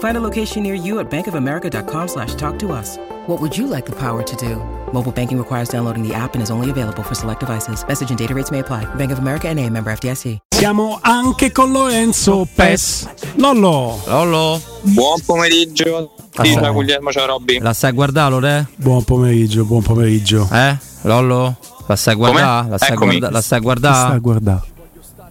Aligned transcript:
Find 0.00 0.16
a 0.16 0.20
location 0.20 0.62
near 0.62 0.74
you 0.74 0.98
at 1.00 1.10
bankofamerica.com 1.10 2.08
slash 2.08 2.34
talk 2.34 2.58
to 2.58 2.72
us. 2.72 2.98
What 3.26 3.40
would 3.40 3.56
you 3.56 3.66
like 3.66 3.86
the 3.86 3.94
power 3.96 4.22
to 4.22 4.36
do? 4.36 4.56
Mobile 4.92 5.12
banking 5.12 5.38
requires 5.38 5.68
downloading 5.68 6.02
the 6.06 6.12
app 6.14 6.34
and 6.34 6.42
is 6.42 6.50
only 6.50 6.70
available 6.70 7.02
for 7.02 7.14
select 7.14 7.40
devices. 7.40 7.84
Message 7.86 8.10
and 8.10 8.18
data 8.18 8.34
rates 8.34 8.50
may 8.50 8.58
apply. 8.60 8.84
Bank 8.96 9.12
of 9.12 9.18
America 9.18 9.48
and 9.48 9.58
a 9.58 9.68
member 9.70 9.90
FDIC. 9.92 10.38
Siamo 10.54 10.98
anche 11.02 11.52
con 11.52 11.72
Lorenzo 11.72 12.46
Pes. 12.54 13.08
Lollo. 13.36 13.98
Lollo. 14.06 14.60
Buon 14.82 15.20
pomeriggio. 15.24 16.12
Dice 16.42 16.70
Guglielmo, 16.70 17.10
ciao 17.12 17.26
Robby. 17.26 17.58
La 17.60 17.72
sai 17.72 17.92
guardare, 17.92 18.30
Lore? 18.30 18.66
Buon 18.76 19.04
pomeriggio, 19.04 19.64
buon 19.64 19.82
pomeriggio. 19.82 20.48
Eh? 20.52 20.76
Lollo? 21.02 21.56
La 21.86 21.96
sai 21.96 22.14
guardare? 22.14 22.68
La 22.70 22.78
sai 22.78 22.92
Eccomi. 22.92 23.18
guarda- 23.18 23.30
la 23.30 23.40
sai 23.42 23.60
Che 23.60 24.79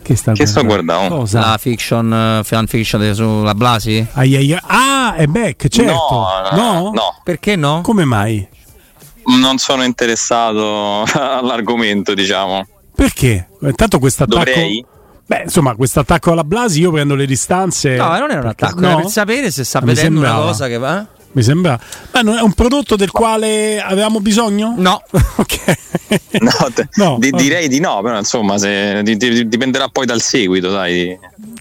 Che 0.01 0.15
sta 0.15 0.31
a 0.31 0.33
Che 0.33 0.45
sto 0.45 0.63
guardare? 0.63 0.97
guardando? 0.97 1.15
Cosa? 1.21 1.39
La 1.41 1.57
fiction, 1.57 2.13
eh, 2.39 2.43
fan 2.43 2.67
fiction 2.67 3.13
sulla 3.13 3.53
Blasi? 3.53 4.05
Ai, 4.13 4.35
ai, 4.35 4.53
ai. 4.53 4.59
Ah, 4.65 5.15
è 5.15 5.25
back, 5.27 5.67
certo. 5.67 5.91
No, 6.51 6.81
no, 6.81 6.91
no, 6.93 7.15
Perché 7.23 7.55
no? 7.55 7.81
Come 7.81 8.05
mai? 8.05 8.47
non 9.25 9.59
sono 9.59 9.83
interessato 9.83 11.03
all'argomento, 11.13 12.13
diciamo. 12.15 12.65
Perché? 12.95 13.49
Intanto 13.61 13.99
questo 13.99 14.23
attacco. 14.23 14.43
Dovrei? 14.43 14.83
Beh, 15.25 15.43
insomma, 15.43 15.75
questo 15.75 15.99
attacco 15.99 16.31
alla 16.31 16.43
Blasi 16.43 16.79
io 16.81 16.91
prendo 16.91 17.13
le 17.13 17.27
distanze. 17.27 17.95
No, 17.95 18.17
non 18.17 18.31
era 18.31 18.39
un 18.39 18.47
attacco, 18.47 18.79
no? 18.79 18.87
era 18.87 18.95
per 19.01 19.09
sapere 19.09 19.51
se 19.51 19.63
sta 19.63 19.79
Mi 19.81 19.93
vedendo 19.93 20.19
una 20.21 20.33
cosa 20.33 20.67
che 20.67 20.77
va. 20.79 21.05
Mi 21.31 21.43
sembra. 21.43 21.79
Ma 22.11 22.21
non 22.21 22.37
è 22.37 22.41
un 22.41 22.53
prodotto 22.53 22.95
del 22.95 23.11
quale 23.11 23.79
avevamo 23.79 24.19
bisogno? 24.19 24.73
No. 24.77 25.01
ok. 25.11 25.77
No, 26.41 26.51
te- 26.73 26.87
No, 26.95 27.17
di- 27.19 27.29
ok. 27.31 27.39
direi 27.39 27.67
di 27.67 27.79
no, 27.79 28.01
però 28.01 28.17
insomma 28.17 28.57
se- 28.57 29.01
di- 29.03 29.15
di- 29.15 29.47
dipenderà 29.47 29.87
poi 29.89 30.05
dal 30.07 30.21
seguito, 30.21 30.71
dai, 30.71 31.09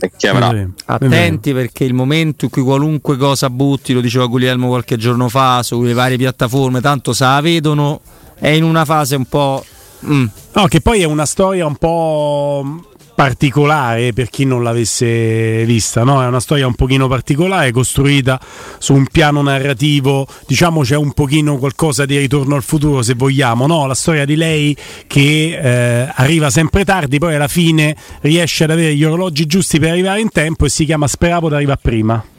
e 0.01 0.11
chi 0.17 0.27
avrà. 0.27 0.47
Vedremo, 0.49 0.73
Attenti 0.87 1.53
perché 1.53 1.85
il 1.85 1.93
momento 1.93 2.47
in 2.47 2.51
cui 2.51 2.63
qualunque 2.63 3.19
cosa 3.19 3.51
butti, 3.51 3.93
lo 3.93 4.01
diceva 4.01 4.25
Guglielmo 4.27 4.69
qualche 4.69 4.97
giorno 4.97 5.29
fa, 5.29 5.63
sulle 5.63 5.93
varie 5.93 6.17
piattaforme, 6.17 6.81
tanto 6.81 7.13
se 7.13 7.25
la 7.25 7.41
vedono, 7.43 8.01
è 8.39 8.49
in 8.49 8.65
una 8.65 8.87
fase 8.87 9.17
un 9.17 9.27
po'... 9.27 9.63
mm. 10.07 10.27
No, 10.55 10.67
che 10.67 10.81
poi 10.81 11.03
è 11.03 11.05
una 11.05 11.27
storia 11.27 11.67
un 11.67 11.77
po' 11.77 12.85
particolare 13.19 14.13
per 14.13 14.31
chi 14.31 14.45
non 14.45 14.63
l'avesse 14.63 15.65
vista, 15.65 16.05
no? 16.05 16.23
È 16.23 16.27
una 16.27 16.39
storia 16.39 16.69
un 16.69 16.77
pochino 16.77 17.09
particolare, 17.09 17.73
costruita 17.73 18.41
su 18.79 18.95
un 18.95 19.07
piano 19.11 19.43
narrativo, 19.43 20.25
diciamo 20.47 20.83
c'è 20.83 20.95
un 20.95 21.13
pochino 21.13 21.59
qualcosa 21.59 22.07
di 22.07 22.17
ritorno 22.17 22.55
al 22.55 22.63
futuro 22.63 23.03
se 23.03 23.15
vogliamo, 23.15 23.67
no? 23.67 23.87
La 23.87 23.97
storia 23.97 24.25
di 24.25 24.37
lei 24.37 24.77
che 25.09 25.59
eh, 25.61 26.13
arriva 26.15 26.49
sempre 26.49 26.85
tardi, 26.85 27.19
poi 27.19 27.35
alla 27.35 27.49
fine 27.49 27.97
riesce 28.21 28.63
ad 28.63 28.71
avere 28.71 28.95
gli 28.95 29.03
orologi 29.03 29.47
giusti 29.47 29.81
per 29.81 29.91
arrivare 29.91 30.21
in 30.21 30.31
tempo 30.31 30.67
e 30.67 30.69
si 30.69 30.85
chiama 30.85 31.09
Speravo 31.09 31.49
d'arrivare 31.49 31.81
prima. 31.83 32.25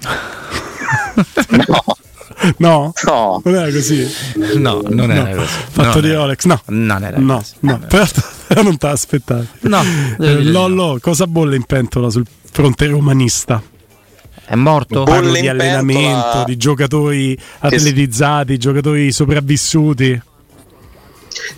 No, 1.50 1.84
No? 2.58 2.94
no. 3.06 3.42
Non 3.44 3.56
era 3.56 3.72
così? 3.72 4.08
No, 4.56 4.82
non 4.88 5.12
era 5.12 5.30
No. 5.30 5.36
così. 5.42 5.54
Fatto 5.72 6.00
di 6.00 6.10
era- 6.10 6.20
Rolex, 6.20 6.46
no. 6.46 6.62
Non 6.68 7.04
era 7.04 7.18
No, 7.20 7.38
così. 7.38 7.54
no, 7.62 7.80
però, 7.88 8.06
però 8.48 8.62
non 8.62 8.78
te 8.78 8.88
l'aspettavi. 8.88 9.48
No, 9.62 9.82
Eh, 10.20 10.44
Lollo, 10.44 10.98
cosa 11.02 11.28
bolle 11.28 11.56
in 11.56 11.64
pentola 11.64 12.10
sul 12.10 12.26
fronte 12.52 12.88
romanista? 12.88 13.62
È 14.46 14.56
morto? 14.56 15.04
Bolle 15.04 15.20
Parlo 15.20 15.34
di 15.40 15.48
allenamento, 15.48 16.22
pentola- 16.22 16.44
di 16.46 16.58
giocatori 16.58 17.40
atletizzati, 17.60 18.58
giocatori 18.58 19.12
sopravvissuti. 19.12 20.22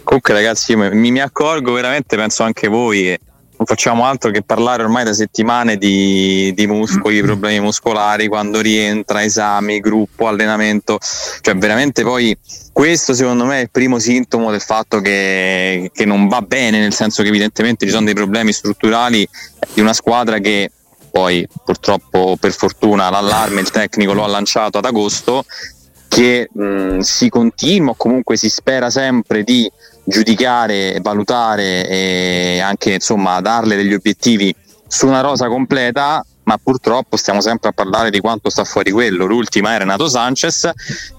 Comunque 0.03 0.33
ragazzi, 0.33 0.71
io 0.73 0.77
mi, 0.93 1.11
mi 1.11 1.19
accorgo 1.21 1.71
veramente, 1.73 2.15
penso 2.17 2.43
anche 2.43 2.67
voi, 2.67 3.01
che 3.03 3.19
non 3.61 3.65
facciamo 3.65 4.05
altro 4.05 4.31
che 4.31 4.41
parlare 4.41 4.81
ormai 4.81 5.03
da 5.03 5.13
settimane 5.13 5.77
di, 5.77 6.51
di 6.55 6.65
muscoli, 6.65 7.21
problemi 7.21 7.59
muscolari, 7.59 8.27
quando 8.27 8.59
rientra, 8.59 9.23
esami, 9.23 9.79
gruppo, 9.79 10.27
allenamento. 10.27 10.97
Cioè 11.41 11.55
veramente 11.55 12.01
poi 12.01 12.35
questo 12.73 13.13
secondo 13.13 13.45
me 13.45 13.59
è 13.59 13.61
il 13.61 13.69
primo 13.69 13.99
sintomo 13.99 14.49
del 14.49 14.61
fatto 14.61 14.99
che, 14.99 15.91
che 15.93 16.05
non 16.05 16.27
va 16.27 16.41
bene, 16.41 16.79
nel 16.79 16.93
senso 16.93 17.21
che 17.21 17.29
evidentemente 17.29 17.85
ci 17.85 17.91
sono 17.91 18.05
dei 18.05 18.15
problemi 18.15 18.51
strutturali 18.51 19.27
di 19.73 19.81
una 19.81 19.93
squadra 19.93 20.39
che 20.39 20.71
poi 21.11 21.47
purtroppo 21.63 22.37
per 22.39 22.53
fortuna 22.53 23.11
l'allarme 23.11 23.61
il 23.61 23.69
tecnico 23.69 24.13
lo 24.13 24.23
ha 24.23 24.27
lanciato 24.27 24.77
ad 24.79 24.85
agosto 24.85 25.43
che 26.07 26.49
mh, 26.51 26.99
si 26.99 27.29
continua 27.29 27.91
o 27.91 27.95
comunque 27.95 28.37
si 28.37 28.49
spera 28.49 28.89
sempre 28.89 29.43
di 29.43 29.69
giudicare, 30.11 30.99
valutare 31.01 31.87
e 31.87 32.59
anche 32.59 32.93
insomma 32.93 33.41
darle 33.41 33.75
degli 33.75 33.93
obiettivi 33.93 34.53
su 34.87 35.07
una 35.07 35.21
rosa 35.21 35.47
completa 35.47 36.23
ma 36.43 36.57
purtroppo 36.61 37.15
stiamo 37.17 37.39
sempre 37.39 37.69
a 37.69 37.71
parlare 37.71 38.09
di 38.09 38.19
quanto 38.19 38.49
sta 38.49 38.63
fuori 38.63 38.91
quello. 38.91 39.25
L'ultima 39.25 39.73
è 39.73 39.77
Renato 39.77 40.09
Sanchez 40.09 40.69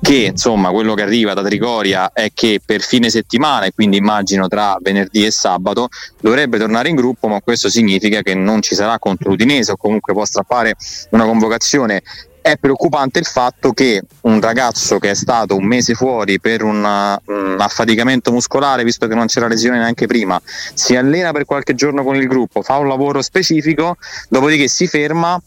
che 0.01 0.15
insomma 0.33 0.71
quello 0.71 0.95
che 0.95 1.03
arriva 1.03 1.33
da 1.33 1.43
Trigoria 1.43 2.13
è 2.13 2.31
che 2.35 2.61
per 2.65 2.83
fine 2.83 3.09
settimana 3.09 3.65
e 3.65 3.73
quindi 3.73 3.97
immagino 3.97 4.47
tra 4.49 4.77
venerdì 4.81 5.25
e 5.25 5.31
sabato 5.31 5.89
dovrebbe 6.21 6.59
tornare 6.59 6.89
in 6.89 6.97
gruppo 6.97 7.29
ma 7.29 7.41
questo 7.41 7.71
significa 7.71 8.21
che 8.21 8.35
non 8.35 8.61
ci 8.61 8.75
sarà 8.75 8.99
contro 8.99 9.31
l'Udinese 9.31 9.73
o 9.73 9.77
comunque 9.77 10.13
può 10.13 10.25
strappare 10.25 10.75
una 11.11 11.25
convocazione 11.25 12.03
è 12.43 12.57
preoccupante 12.59 13.21
il 13.21 13.25
fatto 13.25 13.73
che 13.73 14.03
un 14.23 14.41
ragazzo 14.41 14.99
che 14.99 15.11
è 15.11 15.15
stato 15.15 15.57
un 15.57 15.65
mese 15.65 15.95
fuori 15.95 16.41
per 16.41 16.63
un, 16.63 16.83
uh, 16.83 17.33
un 17.33 17.57
affaticamento 17.59 18.33
muscolare, 18.33 18.85
visto 18.85 19.07
che 19.07 19.15
non 19.15 19.27
c'era 19.27 19.47
lesione 19.47 19.79
neanche 19.79 20.07
prima, 20.07 20.41
si 20.75 20.97
allena 20.97 21.33
per 21.33 21.45
qualche 21.45 21.75
giorno 21.75 22.03
con 22.03 22.17
il 22.17 22.27
gruppo, 22.27 22.63
fa 22.63 22.79
un 22.79 22.89
lavoro 22.89 23.23
specifico, 23.23 23.97
dopodiché 24.29 24.69
si 24.69 24.87
ferma 24.87 25.41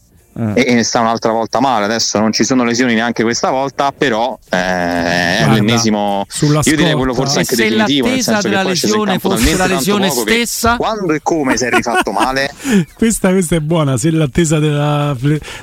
e, 0.54 0.64
e 0.78 0.82
sta 0.82 1.00
un'altra 1.00 1.32
volta 1.32 1.60
male. 1.60 1.84
Adesso 1.86 2.18
non 2.18 2.32
ci 2.32 2.44
sono 2.44 2.64
lesioni 2.64 2.94
neanche 2.94 3.22
questa 3.22 3.50
volta, 3.50 3.92
però 3.96 4.38
eh, 4.50 4.56
è 4.56 5.36
Guarda, 5.38 5.54
l'ennesimo. 5.54 6.24
sulla 6.28 6.60
Io 6.64 6.76
direi 6.76 6.92
quello 6.94 7.14
forse 7.14 7.38
anche 7.38 7.54
se 7.54 7.62
definitivo. 7.62 8.06
nel 8.06 8.16
l'attesa 8.16 8.32
senso 8.32 8.48
della 8.48 8.60
è 8.60 8.64
lesione 8.64 9.18
fosse 9.18 9.56
la 9.56 9.66
lesione 9.66 10.10
stessa? 10.10 10.76
Quando 10.76 11.12
e 11.12 11.20
come 11.22 11.56
si 11.56 11.64
è 11.64 11.70
rifatto 11.70 12.12
male? 12.12 12.52
Questa, 12.94 13.30
questa 13.30 13.56
è 13.56 13.60
buona, 13.60 13.96
se 13.96 14.10
l'attesa 14.10 14.58
della, 14.58 15.16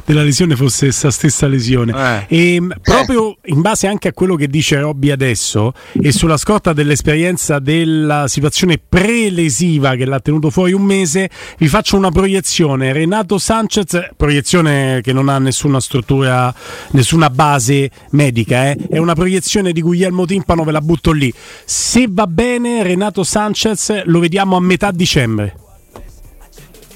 della 0.05 0.23
lesione 0.23 0.55
fosse 0.55 0.87
essa 0.87 1.11
stessa 1.11 1.47
lesione. 1.47 2.25
E 2.27 2.59
mh, 2.59 2.75
proprio 2.81 3.37
in 3.45 3.61
base 3.61 3.87
anche 3.87 4.09
a 4.09 4.13
quello 4.13 4.35
che 4.35 4.47
dice 4.47 4.79
Robby 4.79 5.11
adesso 5.11 5.73
e 6.01 6.11
sulla 6.11 6.37
scorta 6.37 6.73
dell'esperienza 6.73 7.59
della 7.59 8.27
situazione 8.27 8.79
pre-lesiva 8.87 9.95
che 9.95 10.05
l'ha 10.05 10.19
tenuto 10.19 10.49
fuori 10.49 10.73
un 10.73 10.83
mese, 10.83 11.29
vi 11.57 11.67
faccio 11.67 11.97
una 11.97 12.11
proiezione. 12.11 12.93
Renato 12.93 13.37
Sanchez, 13.37 14.09
proiezione 14.15 14.62
che 14.63 15.13
non 15.13 15.29
ha 15.29 15.39
nessuna 15.39 15.79
struttura, 15.79 16.53
nessuna 16.91 17.29
base 17.29 17.89
medica, 18.11 18.69
eh, 18.69 18.77
è 18.89 18.97
una 18.97 19.13
proiezione 19.13 19.71
di 19.71 19.81
Guglielmo 19.81 20.25
Timpano, 20.25 20.63
ve 20.63 20.71
la 20.71 20.81
butto 20.81 21.11
lì. 21.11 21.33
Se 21.65 22.07
va 22.09 22.27
bene, 22.27 22.83
Renato 22.83 23.23
Sanchez 23.23 24.03
lo 24.05 24.19
vediamo 24.19 24.55
a 24.55 24.61
metà 24.61 24.91
dicembre. 24.91 25.57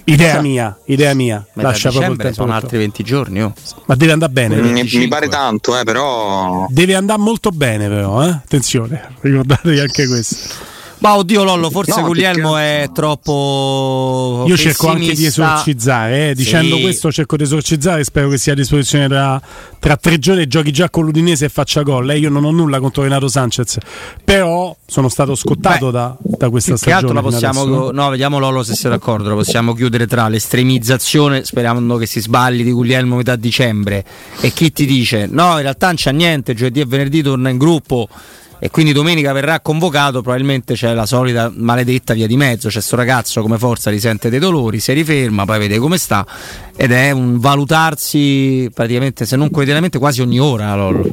Idea 0.09 0.39
mia, 0.39 0.77
idea 0.85 1.13
mia. 1.13 1.45
Metà 1.53 1.69
Lascia 1.69 1.89
proprio 1.89 2.11
il 2.13 2.17
tempo. 2.17 2.33
sono 2.33 2.53
altri 2.53 2.77
20 2.77 3.03
giorni. 3.03 3.43
Oh. 3.43 3.53
Ma 3.87 3.95
deve 3.95 4.13
andare 4.13 4.31
bene. 4.31 4.55
mi, 4.55 4.61
mi 4.61 4.73
25. 4.73 5.07
pare 5.09 5.27
tanto, 5.27 5.77
eh, 5.77 5.83
però. 5.83 6.65
Deve 6.69 6.95
andare 6.95 7.19
molto 7.19 7.49
bene, 7.49 7.89
però. 7.89 8.23
Eh? 8.23 8.29
Attenzione, 8.29 9.15
ricordatevi 9.19 9.79
anche 9.79 10.07
questo. 10.07 10.75
Ma 10.99 11.15
oddio 11.15 11.43
Lollo, 11.43 11.69
forse 11.69 12.01
no, 12.01 12.07
Guglielmo 12.07 12.57
è 12.57 12.89
troppo. 12.91 14.45
Io 14.47 14.57
cerco 14.57 14.89
anche 14.89 15.13
di 15.13 15.25
esorcizzare, 15.25 16.29
eh, 16.29 16.35
dicendo 16.35 16.75
sì. 16.75 16.81
questo 16.81 17.11
cerco 17.11 17.37
di 17.37 17.43
esorcizzare, 17.43 18.03
spero 18.03 18.29
che 18.29 18.37
sia 18.37 18.53
a 18.53 18.55
disposizione 18.55 19.07
tra, 19.07 19.39
tra 19.79 19.95
tre 19.95 20.17
giorni 20.17 20.47
giochi 20.47 20.71
già 20.71 20.89
con 20.89 21.05
l'Udinese 21.05 21.45
e 21.45 21.49
faccia 21.49 21.83
gol. 21.83 22.09
Eh, 22.09 22.17
io 22.17 22.29
non 22.29 22.45
ho 22.45 22.51
nulla 22.51 22.79
contro 22.79 23.03
Renato 23.03 23.27
Sanchez, 23.27 23.77
però 24.23 24.75
sono 24.87 25.07
stato 25.07 25.35
scottato 25.35 25.87
Beh, 25.87 25.91
da, 25.91 26.17
da, 26.19 26.49
questa 26.49 26.75
stagione. 26.75 26.99
Che 26.99 27.05
altro 27.05 27.21
la 27.21 27.21
possiamo, 27.21 27.91
no, 27.91 28.09
vediamo 28.09 28.39
Lollo 28.39 28.63
se 28.63 28.73
sei 28.73 28.89
d'accordo, 28.89 29.29
la 29.29 29.35
possiamo 29.35 29.73
chiudere 29.73 30.07
tra 30.07 30.27
l'estremizzazione, 30.27 31.43
sperando 31.43 31.97
che 31.97 32.07
si 32.07 32.21
sbagli 32.21 32.63
di 32.63 32.71
Guglielmo 32.71 33.17
metà 33.17 33.35
dicembre, 33.35 34.03
e 34.39 34.51
chi 34.51 34.71
ti 34.71 34.87
dice 34.87 35.27
no, 35.29 35.57
in 35.57 35.61
realtà 35.61 35.87
non 35.87 35.95
c'è 35.95 36.11
niente, 36.11 36.55
giovedì 36.55 36.79
e 36.79 36.85
venerdì 36.85 37.21
torna 37.21 37.49
in 37.49 37.57
gruppo 37.59 38.07
e 38.59 38.69
quindi 38.69 38.91
domenica 38.91 39.31
verrà 39.33 39.59
convocato, 39.59 40.21
probabilmente 40.21 40.73
c'è 40.73 40.93
la 40.93 41.05
solita 41.05 41.51
maledetta 41.53 42.13
via 42.13 42.27
di 42.27 42.37
mezzo, 42.37 42.67
c'è 42.67 42.75
questo 42.75 42.95
ragazzo 42.95 43.41
come 43.41 43.57
forza 43.57 43.89
risente 43.89 44.29
dei 44.29 44.39
dolori, 44.39 44.79
si 44.79 44.93
riferma, 44.93 45.45
poi 45.45 45.59
vede 45.59 45.77
come 45.77 45.97
sta 45.97 46.25
ed 46.75 46.91
è 46.91 47.11
un 47.11 47.39
valutarsi 47.39 48.69
praticamente, 48.73 49.25
se 49.25 49.35
non 49.35 49.49
quotidianamente, 49.49 49.99
quasi 49.99 50.21
ogni 50.21 50.39
ora, 50.39 50.75
Lollo. 50.75 51.05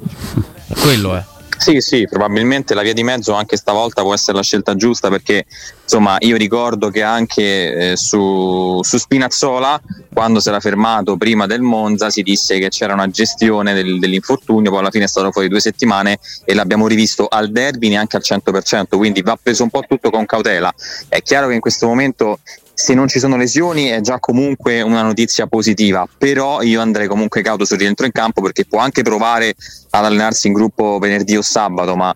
Quello 0.81 1.17
è. 1.17 1.34
Sì, 1.65 1.81
sì, 1.81 2.07
probabilmente 2.07 2.75
la 2.75 2.83
via 2.83 2.93
di 2.93 3.03
mezzo 3.03 3.33
anche 3.33 3.57
stavolta 3.57 4.03
può 4.03 4.13
essere 4.13 4.37
la 4.37 4.43
scelta 4.43 4.77
giusta 4.77 5.09
perché 5.09 5.47
insomma 5.83 6.19
io 6.21 6.37
ricordo 6.37 6.91
che 6.91 7.03
anche 7.03 7.93
eh, 7.93 7.97
su, 7.97 8.81
su, 8.83 8.99
Spinazzola 8.99 9.81
quando 10.13 10.41
si 10.41 10.49
era 10.51 10.61
fermato 10.61 11.17
prima 11.17 11.47
del 11.47 11.63
Monza 11.63 12.11
si 12.11 12.21
disse 12.21 12.59
che 12.59 12.69
c'era 12.69 12.93
una 12.93 13.09
gestione 13.09 13.73
del, 13.73 13.99
dell'infortunio, 13.99 14.69
poi 14.69 14.81
alla 14.81 14.91
fine 14.91 15.05
è 15.05 15.09
stato 15.09 15.33
fuori 15.33 15.49
due 15.49 15.61
settimane 15.61 16.19
e 16.45 16.53
l'abbiamo 16.53 16.87
rivisto 16.87 17.29
al 17.29 17.51
derby 17.51 17.89
neanche 17.89 18.19
al 18.19 18.23
100%, 18.27 18.99
quindi 18.99 19.23
va 19.23 19.39
preso 19.43 19.63
un 19.63 19.71
po' 19.71 19.85
tutto 19.89 20.11
con 20.11 20.27
cautela. 20.27 20.71
È 21.09 21.23
chiaro 21.23 21.49
che 21.49 21.55
in 21.55 21.61
questo 21.61 21.87
momento 21.87 22.41
se 22.75 22.93
non 22.95 23.09
ci 23.09 23.21
sono 23.21 23.37
lesioni 23.37 23.87
è 23.87 24.01
già 24.01 24.19
comunque 24.19 24.83
una 24.83 25.03
notizia 25.03 25.47
positiva, 25.47 26.07
però 26.19 26.61
io 26.61 26.81
andrei 26.81 27.07
comunque 27.07 27.41
cauto 27.41 27.65
sul 27.65 27.79
rientro 27.79 28.05
in 28.05 28.13
campo 28.13 28.43
perché 28.43 28.67
può 28.67 28.81
anche 28.81 29.03
provare 29.03 29.55
ad 29.91 30.05
allenarsi 30.05 30.49
in 30.49 30.53
gruppo 30.53 30.99
venerdì 30.99 31.37
o 31.37 31.43
sabato, 31.43 31.95
ma 31.95 32.15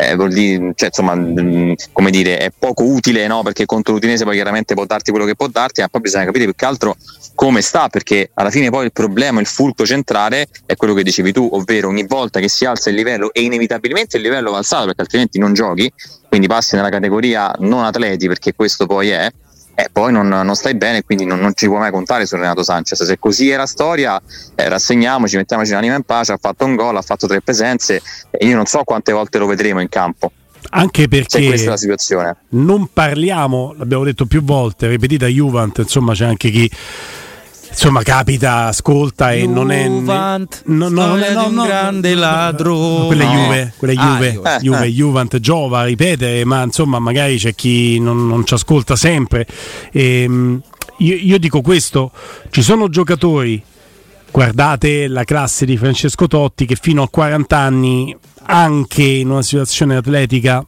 eh, 0.00 0.16
dire, 0.28 0.72
cioè, 0.76 0.88
insomma, 0.88 1.16
mm, 1.16 1.72
come 1.92 2.10
dire, 2.10 2.38
è 2.38 2.52
poco 2.56 2.84
utile 2.84 3.26
no? 3.26 3.42
perché 3.42 3.66
contro 3.66 3.94
l'Utinese 3.94 4.22
poi 4.24 4.34
chiaramente 4.34 4.74
può 4.74 4.86
darti 4.86 5.10
quello 5.10 5.26
che 5.26 5.34
può 5.34 5.48
darti, 5.48 5.80
ma 5.80 5.88
poi 5.88 6.00
bisogna 6.00 6.24
capire 6.24 6.44
più 6.44 6.54
che 6.54 6.64
altro 6.64 6.96
come 7.34 7.60
sta, 7.62 7.88
perché 7.88 8.30
alla 8.34 8.50
fine 8.50 8.70
poi 8.70 8.84
il 8.84 8.92
problema, 8.92 9.40
il 9.40 9.46
fulcro 9.46 9.84
centrale 9.84 10.46
è 10.66 10.76
quello 10.76 10.94
che 10.94 11.02
dicevi 11.02 11.32
tu, 11.32 11.48
ovvero 11.52 11.88
ogni 11.88 12.06
volta 12.06 12.38
che 12.38 12.48
si 12.48 12.64
alza 12.64 12.90
il 12.90 12.96
livello 12.96 13.32
e 13.32 13.42
inevitabilmente 13.42 14.16
il 14.16 14.22
livello 14.22 14.52
va 14.52 14.58
alzato 14.58 14.86
perché 14.86 15.02
altrimenti 15.02 15.38
non 15.40 15.52
giochi, 15.52 15.92
quindi 16.28 16.46
passi 16.46 16.76
nella 16.76 16.90
categoria 16.90 17.52
non 17.58 17.84
atleti 17.84 18.28
perché 18.28 18.54
questo 18.54 18.86
poi 18.86 19.10
è 19.10 19.28
eh, 19.80 19.90
poi 19.92 20.10
non, 20.10 20.26
non, 20.26 20.54
stai 20.56 20.74
bene 20.74 21.04
quindi 21.04 21.24
non, 21.24 21.38
non, 21.38 21.52
ci 21.54 21.66
può 21.68 21.78
mai 21.78 21.92
contare 21.92 22.26
su 22.26 22.34
Renato 22.34 22.64
Sanchez. 22.64 23.00
Se 23.04 23.16
così 23.16 23.50
è 23.50 23.56
la 23.56 23.66
storia, 23.66 24.20
eh, 24.56 24.68
rassegniamoci, 24.68 25.36
mettiamoci 25.36 25.70
l'anima 25.70 25.94
in 25.94 26.02
pace, 26.02 26.32
ha 26.32 26.36
fatto 26.36 26.64
un 26.64 26.74
gol, 26.74 26.96
ha 26.96 27.02
fatto 27.02 27.28
tre 27.28 27.40
presenze 27.40 28.02
e 28.32 28.44
io 28.44 28.56
non 28.56 28.66
so 28.66 28.82
quante 28.82 29.12
volte 29.12 29.38
lo 29.38 29.46
vedremo 29.46 29.80
in 29.80 29.88
campo. 29.88 30.32
Anche 30.70 31.06
perché 31.06 31.46
questa 31.46 31.66
è 31.66 31.70
la 31.70 31.76
situazione. 31.76 32.36
non 32.50 32.88
parliamo, 32.92 33.72
l'abbiamo 33.78 34.02
detto 34.02 34.26
più 34.26 34.42
volte, 34.42 34.88
ripetita 34.88 35.26
Juventus, 35.26 35.84
insomma 35.84 36.12
c'è 36.12 36.24
anche 36.24 36.50
chi 36.50 36.68
insomma 37.78 38.02
capita, 38.02 38.66
ascolta 38.66 39.32
e 39.32 39.46
non 39.46 39.70
è 39.70 39.86
no, 39.86 40.36
no, 40.64 40.88
no, 40.88 41.14
no, 41.14 41.46
un 41.46 41.62
grande 41.64 42.16
ladro. 42.16 43.06
Quella 43.06 43.22
è 43.22 43.26
Juve, 43.28 43.72
quella 43.76 43.92
è 43.92 43.96
Juve, 43.96 44.40
ah, 44.42 44.58
Juve, 44.58 44.86
eh. 44.86 44.90
Juve, 44.90 45.40
giova, 45.40 45.84
ripete, 45.84 46.44
ma 46.44 46.64
insomma 46.64 46.98
magari 46.98 47.36
c'è 47.36 47.54
chi 47.54 48.00
non, 48.00 48.26
non 48.26 48.44
ci 48.44 48.54
ascolta 48.54 48.96
sempre. 48.96 49.46
E, 49.92 50.22
ehm, 50.22 50.60
io, 50.98 51.14
io 51.14 51.38
dico 51.38 51.60
questo, 51.60 52.10
ci 52.50 52.62
sono 52.62 52.88
giocatori 52.88 53.62
guardate 54.30 55.06
la 55.06 55.22
classe 55.22 55.64
di 55.64 55.76
Francesco 55.76 56.26
Totti 56.26 56.66
che 56.66 56.76
fino 56.78 57.02
a 57.02 57.08
40 57.08 57.56
anni 57.56 58.14
anche 58.46 59.02
in 59.02 59.30
una 59.30 59.42
situazione 59.42 59.94
atletica 59.94 60.66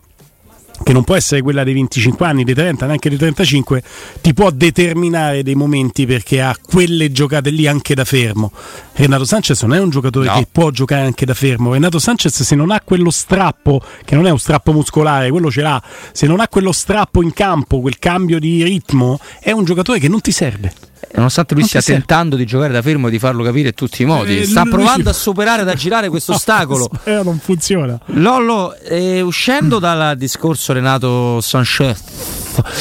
che 0.83 0.93
non 0.93 1.05
può 1.05 1.15
essere 1.15 1.43
quella 1.43 1.65
dei 1.65 1.75
25 1.75 2.27
anni, 2.27 2.45
dei 2.45 2.55
30, 2.55 2.87
neanche 2.87 3.09
dei 3.09 3.19
35, 3.19 3.83
ti 4.21 4.33
può 4.33 4.51
determinare 4.51 5.43
dei 5.43 5.55
momenti 5.55 6.07
perché 6.07 6.41
ha 6.41 6.57
quelle 6.61 7.13
giocate 7.13 7.51
lì 7.51 7.67
anche 7.67 7.95
da 7.95 8.05
fermo. 8.05 8.51
Renato 8.95 9.25
Sanchez 9.25 9.63
non 9.63 9.75
è 9.75 9.81
un 9.81 9.91
giocatore 9.91 10.27
no. 10.27 10.35
che 10.35 10.49
può 10.51 10.71
giocare 10.71 11.03
anche 11.03 11.25
da 11.27 11.35
fermo. 11.35 11.73
Renato 11.73 11.99
Sanchez 11.99 12.43
se 12.43 12.55
non 12.55 12.71
ha 12.71 12.81
quello 12.81 13.11
strappo, 13.11 13.81
che 14.05 14.15
non 14.15 14.27
è 14.27 14.31
un 14.31 14.39
strappo 14.39 14.73
muscolare, 14.73 15.31
quello 15.31 15.51
ce 15.51 15.63
l'ha, 15.63 15.83
se 16.13 16.27
non 16.27 16.41
ha 16.41 16.49
quello 16.49 16.73
strappo 16.73 17.23
in 17.23 17.33
campo, 17.33 17.81
quel 17.81 17.99
cambio 17.99 18.39
di 18.39 18.63
ritmo, 18.63 19.19
è 19.41 19.51
un 19.53 19.65
giocatore 19.65 19.99
che 19.99 20.09
non 20.09 20.21
ti 20.21 20.33
serve 20.33 20.73
nonostante 21.15 21.55
lui 21.55 21.65
stia 21.65 21.83
tentando 21.83 22.37
di 22.37 22.45
giocare 22.47 22.73
da 22.73 22.83
fermo 22.83 23.09
e 23.09 23.11
di 23.11 23.19
farlo 23.19 23.43
capire 23.43 23.69
in 23.69 23.75
tutti 23.75 24.03
i 24.03 24.05
modi, 24.05 24.41
eh, 24.41 24.45
sta 24.45 24.65
provando 24.65 25.11
a 25.11 25.13
superare, 25.13 25.63
ad 25.63 25.69
aggirare 25.69 26.09
questo 26.09 26.33
ostacolo. 26.35 26.89
Eh, 27.05 27.21
non 27.23 27.39
funziona. 27.39 27.99
Lollo, 28.07 28.75
eh, 28.77 29.21
uscendo 29.21 29.79
dal 29.79 30.17
discorso 30.17 30.73
Renato 30.73 31.41
Sanchez, 31.41 32.01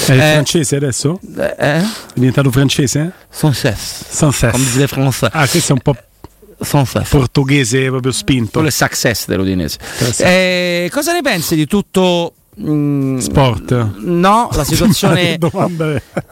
è 0.07 0.11
eh, 0.11 0.33
francese 0.33 0.75
adesso? 0.75 1.19
Eh? 1.37 1.55
È 1.55 1.83
diventato 2.13 2.51
francese? 2.51 3.13
Sanchez. 3.29 4.05
Sanchez. 4.09 4.51
Come 4.51 4.63
dice 4.63 4.87
francese. 4.87 5.29
Ah, 5.31 5.47
questo 5.47 5.73
è 5.73 5.75
un 5.75 5.81
po' 5.81 5.95
portoghese 7.09 7.85
proprio 7.85 8.11
spinto. 8.11 8.51
Quello 8.53 8.67
è 8.67 8.71
success 8.71 9.25
dell'Udinese. 9.27 9.77
Eh, 10.17 10.89
cosa 10.91 11.13
ne 11.13 11.21
pensi 11.21 11.55
di 11.55 11.65
tutto 11.65 12.33
Mm, 12.61 13.17
Sport. 13.19 13.95
No, 13.99 14.49
la 14.51 14.63
situazione 14.65 15.37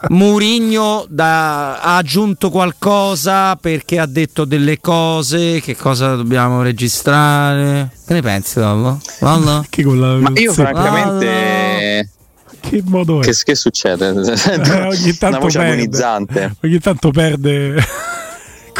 Murigno 0.08 1.06
da, 1.08 1.80
ha 1.80 1.96
aggiunto 1.96 2.50
qualcosa 2.50 3.56
perché 3.56 3.98
ha 3.98 4.06
detto 4.06 4.44
delle 4.44 4.78
cose, 4.80 5.60
che 5.60 5.74
cosa 5.74 6.14
dobbiamo 6.16 6.62
registrare? 6.62 7.90
Che 8.06 8.12
ne 8.12 8.22
pensi, 8.22 8.58
Lollo? 8.58 9.00
Lollo? 9.20 9.64
che 9.70 9.82
con 9.82 9.98
la... 9.98 10.16
Ma 10.16 10.32
io 10.34 10.52
francamente 10.52 12.10
che 12.60 12.82
modo 12.84 13.20
è? 13.20 13.24
Che, 13.24 13.34
che 13.44 13.54
succede? 13.54 14.08
Eh, 14.08 14.70
ogni 14.82 15.16
tanto 15.16 15.26
Una 15.26 15.38
voce 15.38 15.58
perde, 15.58 15.72
agonizzante. 15.72 16.56
Ogni 16.62 16.78
tanto 16.80 17.10
perde 17.10 17.82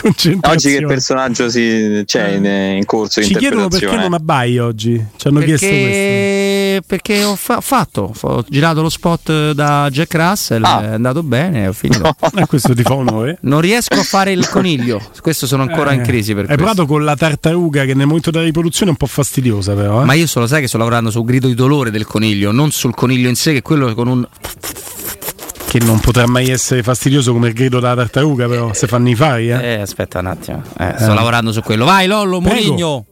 concentrazione. 0.01 0.55
Oggi 0.55 0.71
che 0.71 0.87
personaggio 0.87 1.51
si, 1.51 2.03
c'è 2.05 2.29
in, 2.31 2.45
in 2.45 2.85
corso? 2.85 3.23
Ci 3.23 3.35
chiedono 3.37 3.69
perché 3.69 3.97
non 3.97 4.15
abbai 4.15 4.59
oggi. 4.59 5.03
Ci 5.17 5.29
hanno 5.29 5.41
perché, 5.41 5.57
chiesto 5.57 5.77
questo. 5.77 6.83
Perché 6.87 7.25
ho, 7.25 7.37
fa- 7.37 7.61
fatto, 7.61 8.13
ho 8.21 8.45
girato 8.49 8.83
lo 8.83 8.89
spot 8.89 9.53
da 9.53 9.89
Jack 9.91 10.15
Russell, 10.15 10.65
ah. 10.65 10.83
è 10.83 10.95
andato 10.95 11.23
bene, 11.23 11.69
ho 11.69 11.73
finito. 11.73 12.03
No. 12.03 12.17
Eh, 12.39 12.47
questo 12.47 12.73
ti 12.73 12.83
fa 12.83 12.95
onore. 12.95 13.39
Non 13.43 13.61
riesco 13.61 13.95
a 13.95 14.03
fare 14.03 14.31
il 14.31 14.49
coniglio, 14.49 15.03
questo 15.21 15.47
sono 15.47 15.63
ancora 15.63 15.91
eh, 15.91 15.95
in 15.95 16.03
crisi. 16.03 16.35
Per 16.35 16.43
hai 16.43 16.47
questo. 16.47 16.63
provato 16.63 16.87
con 16.87 17.05
la 17.05 17.17
tartaruga 17.17 17.85
che 17.85 17.95
nel 17.95 18.07
momento 18.07 18.31
della 18.31 18.45
riproduzione 18.45 18.91
è 18.91 18.91
un 18.91 18.99
po' 18.99 19.07
fastidiosa, 19.07 19.75
però. 19.75 20.03
Eh? 20.03 20.05
Ma 20.05 20.13
io 20.13 20.27
solo 20.27 20.47
sai 20.47 20.61
che 20.61 20.69
sto 20.69 20.79
lavorando 20.79 21.11
sul 21.11 21.25
grido 21.25 21.49
di 21.49 21.55
dolore 21.55 21.91
del 21.91 22.07
coniglio, 22.07 22.53
non 22.53 22.71
sul 22.71 22.95
coniglio 22.95 23.29
in 23.29 23.35
sé, 23.35 23.53
che 23.53 23.59
è 23.59 23.63
quello 23.63 23.93
con 23.95 24.07
un 24.07 24.29
che 25.69 25.79
non 25.81 26.01
potrà 26.01 26.27
mai 26.27 26.49
essere 26.49 26.83
fastidioso 26.83 27.35
come 27.35 27.49
il 27.49 27.55
grido 27.55 27.79
della 27.79 27.95
tartaruga, 27.95 28.49
però 28.49 28.73
se 28.73 28.87
fanno 28.87 29.11
i 29.11 29.15
fari. 29.15 29.51
Eh, 29.51 29.63
eh 29.63 29.81
aspetta 29.81 30.19
un 30.19 30.27
attimo, 30.27 30.63
eh, 30.79 30.95
sto 30.97 31.13
lavorando 31.13 31.53
su 31.53 31.61
quello. 31.61 31.85
Vai 31.85 32.07
Lollo, 32.07 32.41
Mourinho. 32.41 33.05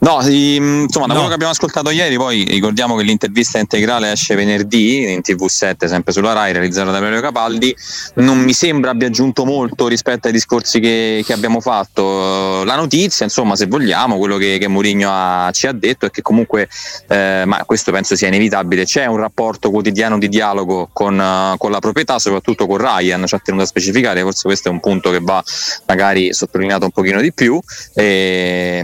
No, 0.00 0.18
insomma, 0.26 1.06
da 1.06 1.12
no. 1.12 1.12
quello 1.12 1.28
che 1.28 1.34
abbiamo 1.34 1.52
ascoltato 1.52 1.90
ieri, 1.90 2.16
poi 2.16 2.44
ricordiamo 2.44 2.96
che 2.96 3.02
l'intervista 3.02 3.58
integrale 3.58 4.12
esce 4.12 4.34
venerdì 4.34 5.12
in 5.12 5.20
TV7, 5.22 5.86
sempre 5.86 6.12
sulla 6.12 6.32
Rai, 6.32 6.52
realizzata 6.52 6.90
da 6.90 6.98
Valerio 7.00 7.20
Capaldi. 7.20 7.74
Non 8.14 8.38
mi 8.38 8.54
sembra 8.54 8.92
abbia 8.92 9.08
aggiunto 9.08 9.44
molto 9.44 9.88
rispetto 9.88 10.26
ai 10.28 10.32
discorsi 10.32 10.80
che, 10.80 11.22
che 11.24 11.32
abbiamo 11.34 11.60
fatto. 11.60 12.64
La 12.64 12.76
notizia, 12.76 13.26
insomma, 13.26 13.56
se 13.56 13.66
vogliamo, 13.66 14.16
quello 14.16 14.38
che, 14.38 14.56
che 14.58 14.68
Mourinho 14.68 15.08
ha, 15.10 15.50
ci 15.52 15.66
ha 15.66 15.72
detto 15.72 16.06
è 16.06 16.10
che 16.10 16.22
comunque, 16.22 16.68
eh, 17.08 17.42
ma 17.44 17.62
questo 17.66 17.92
penso 17.92 18.16
sia 18.16 18.28
inevitabile, 18.28 18.84
c'è 18.84 19.04
un 19.04 19.18
rapporto 19.18 19.70
quotidiano 19.70 20.18
di 20.18 20.28
dialogo 20.28 20.88
con, 20.94 21.18
uh, 21.18 21.58
con 21.58 21.70
la 21.70 21.78
proprietà, 21.78 22.18
soprattutto 22.18 22.66
con 22.66 22.78
Ryan, 22.78 23.26
ci 23.26 23.34
ha 23.34 23.38
tenuto 23.38 23.64
a 23.64 23.66
specificare, 23.66 24.22
forse 24.22 24.44
questo 24.44 24.68
è 24.68 24.70
un 24.72 24.80
punto 24.80 25.10
che 25.10 25.20
va 25.20 25.42
magari 25.86 26.32
sottolineato 26.32 26.86
un 26.86 26.90
pochino 26.90 27.20
di 27.20 27.34
più, 27.34 27.60
eh, 27.94 28.82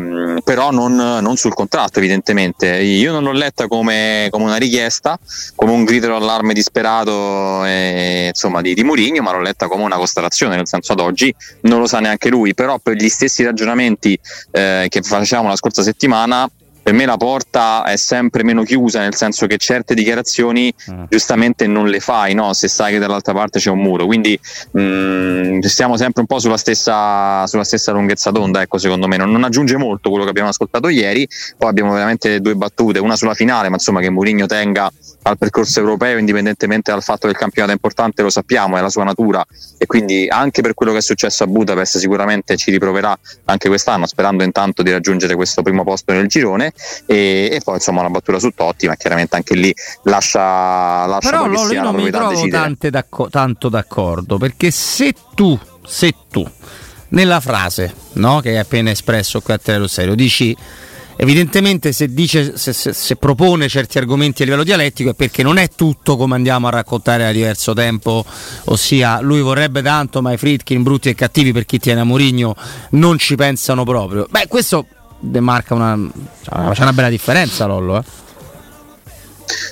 però 0.56 0.70
non 0.70 0.94
non 0.96 1.36
sul 1.36 1.52
contratto 1.52 1.98
evidentemente. 1.98 2.66
Io 2.78 3.12
non 3.12 3.22
l'ho 3.22 3.32
letta 3.32 3.68
come, 3.68 4.28
come 4.30 4.44
una 4.44 4.56
richiesta, 4.56 5.18
come 5.54 5.72
un 5.72 5.84
grido 5.84 6.08
d'allarme 6.08 6.54
disperato 6.54 7.62
eh, 7.66 8.28
insomma, 8.28 8.62
di, 8.62 8.72
di 8.72 8.82
Murigno, 8.82 9.20
ma 9.20 9.32
l'ho 9.32 9.42
letta 9.42 9.66
come 9.68 9.84
una 9.84 9.96
costellazione, 9.96 10.56
nel 10.56 10.66
senso 10.66 10.92
ad 10.92 11.00
oggi 11.00 11.34
non 11.62 11.80
lo 11.80 11.86
sa 11.86 12.00
neanche 12.00 12.30
lui, 12.30 12.54
però 12.54 12.78
per 12.78 12.94
gli 12.94 13.10
stessi 13.10 13.44
ragionamenti 13.44 14.18
eh, 14.52 14.86
che 14.88 15.02
facevamo 15.02 15.48
la 15.48 15.56
scorsa 15.56 15.82
settimana 15.82 16.48
per 16.87 16.95
me 16.95 17.05
la 17.05 17.16
porta 17.16 17.83
è 17.83 17.97
sempre 17.97 18.45
meno 18.45 18.62
chiusa, 18.62 19.00
nel 19.00 19.16
senso 19.16 19.49
che 19.49 19.57
certe 19.57 19.93
dichiarazioni 19.93 20.73
mm. 20.88 21.07
giustamente 21.09 21.66
non 21.66 21.88
le 21.88 21.99
fai 21.99 22.33
no? 22.33 22.52
se 22.52 22.69
sai 22.69 22.93
che 22.93 22.99
dall'altra 23.00 23.33
parte 23.33 23.59
c'è 23.59 23.71
un 23.71 23.81
muro. 23.81 24.07
Quindi 24.07 24.38
mm, 24.78 25.59
stiamo 25.62 25.97
sempre 25.97 26.21
un 26.21 26.28
po' 26.28 26.38
sulla 26.38 26.57
stessa, 26.57 27.45
sulla 27.49 27.64
stessa 27.64 27.90
lunghezza 27.90 28.31
d'onda, 28.31 28.62
ecco, 28.62 28.78
secondo 28.78 29.09
me. 29.09 29.16
Non, 29.16 29.33
non, 29.33 29.43
aggiunge 29.43 29.76
molto 29.76 30.11
quello 30.11 30.23
che 30.23 30.31
abbiamo 30.31 30.50
ascoltato 30.50 30.88
ieri. 30.88 31.28
Poi 31.59 31.69
abbiamo 31.69 31.93
veramente 31.93 32.38
due 32.38 32.55
battute, 32.55 33.00
una 33.00 33.16
sulla 33.16 33.35
finale, 33.35 33.69
ma 33.69 33.75
insomma 33.75 33.99
che 33.99 34.09
Mourinho 34.09 34.47
tenga 34.47 34.88
al 35.26 35.38
percorso 35.38 35.80
europeo, 35.80 36.18
indipendentemente 36.18 36.92
dal 36.92 37.02
fatto 37.02 37.26
che 37.26 37.33
il 37.33 37.37
campionato 37.37 37.73
è 37.73 37.75
importante, 37.75 38.23
lo 38.23 38.30
sappiamo, 38.30 38.76
è 38.76 38.80
la 38.80 38.88
sua 38.88 39.02
natura. 39.02 39.45
E 39.76 39.87
quindi 39.87 40.28
anche 40.28 40.62
per 40.62 40.75
quello 40.75 40.92
che 40.92 40.99
è 40.99 41.02
successo 41.02 41.42
a 41.42 41.47
Budapest 41.49 41.99
sicuramente 41.99 42.56
ci 42.56 42.71
riproverà 42.71 43.16
anche 43.47 43.68
quest'anno, 43.68 44.06
sperando 44.06 44.45
intanto 44.45 44.83
di 44.83 44.92
raggiungere 44.92 45.35
questo 45.35 45.62
primo 45.62 45.83
posto 45.83 46.12
nel 46.12 46.28
girone. 46.28 46.73
E, 47.06 47.49
e 47.50 47.61
poi 47.62 47.75
insomma 47.75 48.00
una 48.00 48.11
battuta 48.11 48.38
su 48.38 48.50
Totti, 48.50 48.87
ma 48.87 48.95
chiaramente 48.95 49.35
anche 49.35 49.54
lì 49.54 49.75
lascia, 50.04 51.06
lascia 51.06 51.30
Però 51.30 51.47
Lolo, 51.47 51.73
io 51.73 51.83
non 51.83 51.95
mi 51.97 52.11
trovo 52.11 52.47
d'acc- 52.49 53.30
tanto 53.30 53.68
d'accordo 53.68 54.38
perché 54.38 54.71
se 54.71 55.12
tu, 55.35 55.59
se 55.85 56.14
tu 56.30 56.49
nella 57.09 57.40
frase 57.40 57.92
no, 58.14 58.40
che 58.40 58.50
hai 58.50 58.59
appena 58.59 58.90
espresso 58.90 59.40
qui 59.40 59.54
a 59.54 59.59
Telero 59.59 59.88
Serio 59.88 60.14
dici 60.14 60.56
evidentemente 61.16 61.92
se, 61.92 62.12
dice, 62.12 62.56
se, 62.56 62.73
se, 62.73 62.92
se, 62.92 63.16
propone 63.16 63.68
certi 63.68 63.99
argomenti 63.99 64.42
a 64.42 64.44
livello 64.44 64.64
dialettico 64.64 65.11
è 65.11 65.14
perché 65.14 65.42
non 65.42 65.56
è 65.56 65.68
tutto 65.75 66.16
come 66.16 66.35
andiamo 66.35 66.68
a 66.68 66.70
raccontare 66.70 67.25
da 67.25 67.32
diverso 67.32 67.73
tempo, 67.73 68.25
ossia 68.64 69.20
lui 69.20 69.40
vorrebbe 69.40 69.82
tanto 69.82 70.23
ma 70.23 70.32
i 70.32 70.37
Fritkin 70.37 70.82
brutti 70.82 71.08
e 71.08 71.14
cattivi 71.14 71.52
per 71.52 71.64
chi 71.66 71.78
tiene 71.78 72.00
a 72.00 72.04
Murigno 72.04 72.54
non 72.90 73.18
ci 73.18 73.35
pensano 73.35 73.85
proprio. 73.85 74.26
Beh, 74.30 74.46
questo 74.49 74.87
demarca 75.18 75.75
una, 75.75 75.99
c'è 76.42 76.82
una 76.82 76.92
bella 76.92 77.08
differenza 77.08 77.66
Lollo. 77.66 77.99
Eh? 77.99 78.25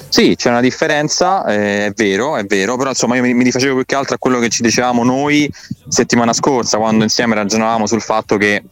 Sì, 0.08 0.36
c'è 0.36 0.50
una 0.50 0.60
differenza, 0.60 1.44
eh, 1.46 1.86
è 1.86 1.92
vero, 1.94 2.36
è 2.36 2.44
vero, 2.44 2.76
però 2.76 2.90
insomma 2.90 3.16
io 3.16 3.22
mi, 3.22 3.34
mi 3.34 3.42
rifacevo 3.42 3.74
più 3.74 3.84
che 3.84 3.94
altro 3.96 4.14
a 4.14 4.18
quello 4.18 4.38
che 4.38 4.48
ci 4.48 4.62
dicevamo 4.62 5.02
noi 5.02 5.52
settimana 5.88 6.32
scorsa 6.32 6.78
quando 6.78 7.02
insieme 7.02 7.34
ragionavamo 7.34 7.86
sul 7.86 8.00
fatto 8.00 8.36
che 8.36 8.62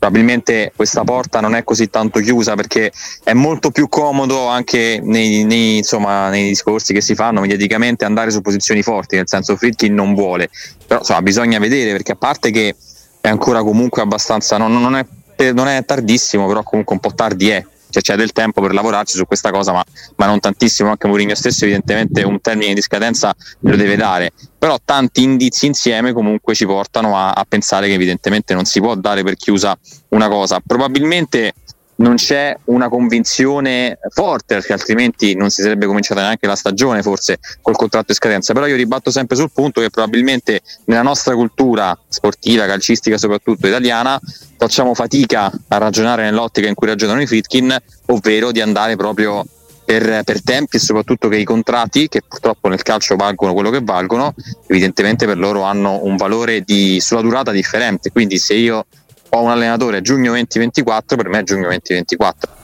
probabilmente 0.00 0.72
questa 0.74 1.04
porta 1.04 1.40
non 1.40 1.54
è 1.54 1.62
così 1.62 1.90
tanto 1.90 2.20
chiusa 2.20 2.54
perché 2.54 2.90
è 3.22 3.34
molto 3.34 3.70
più 3.70 3.86
comodo 3.90 4.46
anche 4.46 4.98
nei, 5.02 5.44
nei, 5.44 5.76
insomma, 5.76 6.30
nei 6.30 6.48
discorsi 6.48 6.94
che 6.94 7.02
si 7.02 7.14
fanno 7.14 7.42
mediaticamente 7.42 8.06
andare 8.06 8.30
su 8.30 8.40
posizioni 8.40 8.82
forti, 8.82 9.16
nel 9.16 9.28
senso 9.28 9.56
Fritkin 9.56 9.92
non 9.92 10.14
vuole, 10.14 10.48
però 10.86 11.00
insomma, 11.00 11.20
bisogna 11.20 11.58
vedere 11.58 11.92
perché 11.92 12.12
a 12.12 12.16
parte 12.16 12.50
che 12.50 12.74
è 13.20 13.28
ancora 13.28 13.62
comunque 13.62 14.00
abbastanza, 14.00 14.56
non, 14.56 14.72
non, 14.72 14.96
è, 14.96 15.52
non 15.52 15.68
è 15.68 15.84
tardissimo, 15.84 16.46
però 16.46 16.62
comunque 16.62 16.94
un 16.94 17.00
po' 17.00 17.12
tardi 17.12 17.50
è, 17.50 17.62
cioè 17.90 18.02
c'è 18.02 18.16
del 18.16 18.32
tempo 18.32 18.60
per 18.60 18.72
lavorarci 18.72 19.16
su 19.16 19.26
questa 19.26 19.50
cosa, 19.50 19.72
ma, 19.72 19.84
ma 20.16 20.26
non 20.26 20.40
tantissimo. 20.40 20.90
Anche 20.90 21.06
Mourinho 21.06 21.34
stesso, 21.34 21.64
evidentemente, 21.64 22.22
un 22.22 22.40
termine 22.40 22.74
di 22.74 22.80
scadenza 22.80 23.34
lo 23.60 23.76
deve 23.76 23.96
dare. 23.96 24.32
Però 24.58 24.78
tanti 24.84 25.22
indizi 25.22 25.66
insieme 25.66 26.12
comunque 26.12 26.54
ci 26.54 26.66
portano 26.66 27.16
a, 27.16 27.32
a 27.32 27.44
pensare 27.48 27.86
che 27.86 27.94
evidentemente 27.94 28.54
non 28.54 28.64
si 28.64 28.80
può 28.80 28.94
dare 28.94 29.22
per 29.22 29.36
chiusa 29.36 29.76
una 30.08 30.28
cosa. 30.28 30.60
Probabilmente 30.64 31.52
non 32.00 32.16
c'è 32.16 32.56
una 32.64 32.88
convinzione 32.88 33.98
forte 34.10 34.54
perché 34.54 34.72
altrimenti 34.72 35.34
non 35.34 35.50
si 35.50 35.62
sarebbe 35.62 35.86
cominciata 35.86 36.22
neanche 36.22 36.46
la 36.46 36.56
stagione 36.56 37.02
forse 37.02 37.38
col 37.60 37.76
contratto 37.76 38.10
in 38.10 38.16
scadenza 38.16 38.52
però 38.52 38.66
io 38.66 38.76
ribatto 38.76 39.10
sempre 39.10 39.36
sul 39.36 39.50
punto 39.52 39.80
che 39.80 39.90
probabilmente 39.90 40.60
nella 40.86 41.02
nostra 41.02 41.34
cultura 41.34 41.96
sportiva 42.08 42.66
calcistica 42.66 43.18
soprattutto 43.18 43.66
italiana 43.66 44.18
facciamo 44.56 44.94
fatica 44.94 45.50
a 45.68 45.78
ragionare 45.78 46.24
nell'ottica 46.24 46.68
in 46.68 46.74
cui 46.74 46.86
ragionano 46.86 47.20
i 47.22 47.26
Fritkin 47.26 47.76
ovvero 48.06 48.50
di 48.50 48.60
andare 48.60 48.96
proprio 48.96 49.44
per, 49.84 50.22
per, 50.22 50.40
tempi 50.44 50.76
e 50.76 50.78
soprattutto 50.78 51.26
che 51.26 51.36
i 51.36 51.42
contratti, 51.42 52.06
che 52.06 52.22
purtroppo 52.22 52.68
nel 52.68 52.80
calcio 52.80 53.16
valgono 53.16 53.54
quello 53.54 53.70
che 53.70 53.80
valgono, 53.82 54.34
evidentemente 54.68 55.26
per 55.26 55.36
loro 55.36 55.62
hanno 55.62 56.04
un 56.04 56.14
valore 56.14 56.60
di, 56.60 57.00
sulla 57.00 57.22
durata 57.22 57.50
differente. 57.50 58.12
Quindi 58.12 58.38
se 58.38 58.54
io 58.54 58.86
ho 59.30 59.42
un 59.42 59.50
allenatore 59.50 60.02
giugno 60.02 60.32
2024, 60.32 61.16
per 61.16 61.28
me 61.28 61.40
è 61.40 61.42
giugno 61.42 61.68
2024. 61.68 62.58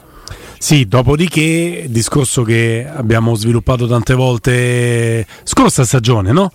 Sì, 0.59 0.87
dopodiché, 0.87 1.85
discorso 1.87 2.43
che 2.43 2.87
abbiamo 2.91 3.35
sviluppato 3.35 3.87
tante 3.87 4.13
volte 4.15 5.25
scorsa 5.43 5.85
stagione, 5.85 6.31
no? 6.31 6.51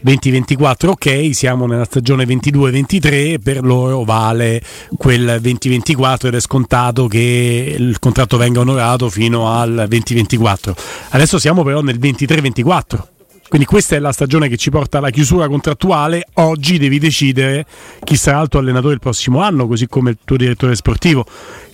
2024, 0.00 0.90
ok, 0.90 1.30
siamo 1.32 1.66
nella 1.66 1.84
stagione 1.84 2.24
22-23, 2.24 3.40
per 3.40 3.62
loro 3.62 4.04
vale 4.04 4.60
quel 4.96 5.38
2024 5.40 6.28
ed 6.28 6.34
è 6.34 6.40
scontato 6.40 7.06
che 7.06 7.74
il 7.78 7.98
contratto 8.00 8.36
venga 8.36 8.60
onorato 8.60 9.08
fino 9.10 9.52
al 9.52 9.86
2024. 9.88 10.74
Adesso 11.10 11.38
siamo 11.38 11.62
però 11.62 11.82
nel 11.82 11.98
23-24 11.98 13.10
quindi 13.52 13.68
questa 13.68 13.96
è 13.96 13.98
la 13.98 14.12
stagione 14.12 14.48
che 14.48 14.56
ci 14.56 14.70
porta 14.70 14.96
alla 14.96 15.10
chiusura 15.10 15.46
contrattuale. 15.46 16.26
Oggi 16.36 16.78
devi 16.78 16.98
decidere 16.98 17.66
chi 18.02 18.16
sarà 18.16 18.40
il 18.40 18.48
tuo 18.48 18.60
allenatore 18.60 18.94
il 18.94 18.98
prossimo 18.98 19.42
anno, 19.42 19.66
così 19.66 19.86
come 19.88 20.08
il 20.12 20.18
tuo 20.24 20.38
direttore 20.38 20.74
sportivo, 20.74 21.26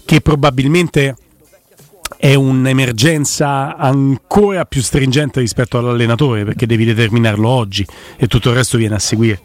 che 0.04 0.20
probabilmente 0.20 1.14
è 2.16 2.34
un'emergenza 2.34 3.76
ancora 3.76 4.64
più 4.64 4.82
stringente 4.82 5.38
rispetto 5.38 5.78
all'allenatore, 5.78 6.44
perché 6.44 6.66
devi 6.66 6.84
determinarlo 6.84 7.48
oggi 7.48 7.86
e 8.16 8.26
tutto 8.26 8.48
il 8.48 8.56
resto 8.56 8.76
viene 8.76 8.96
a 8.96 8.98
seguire. 8.98 9.40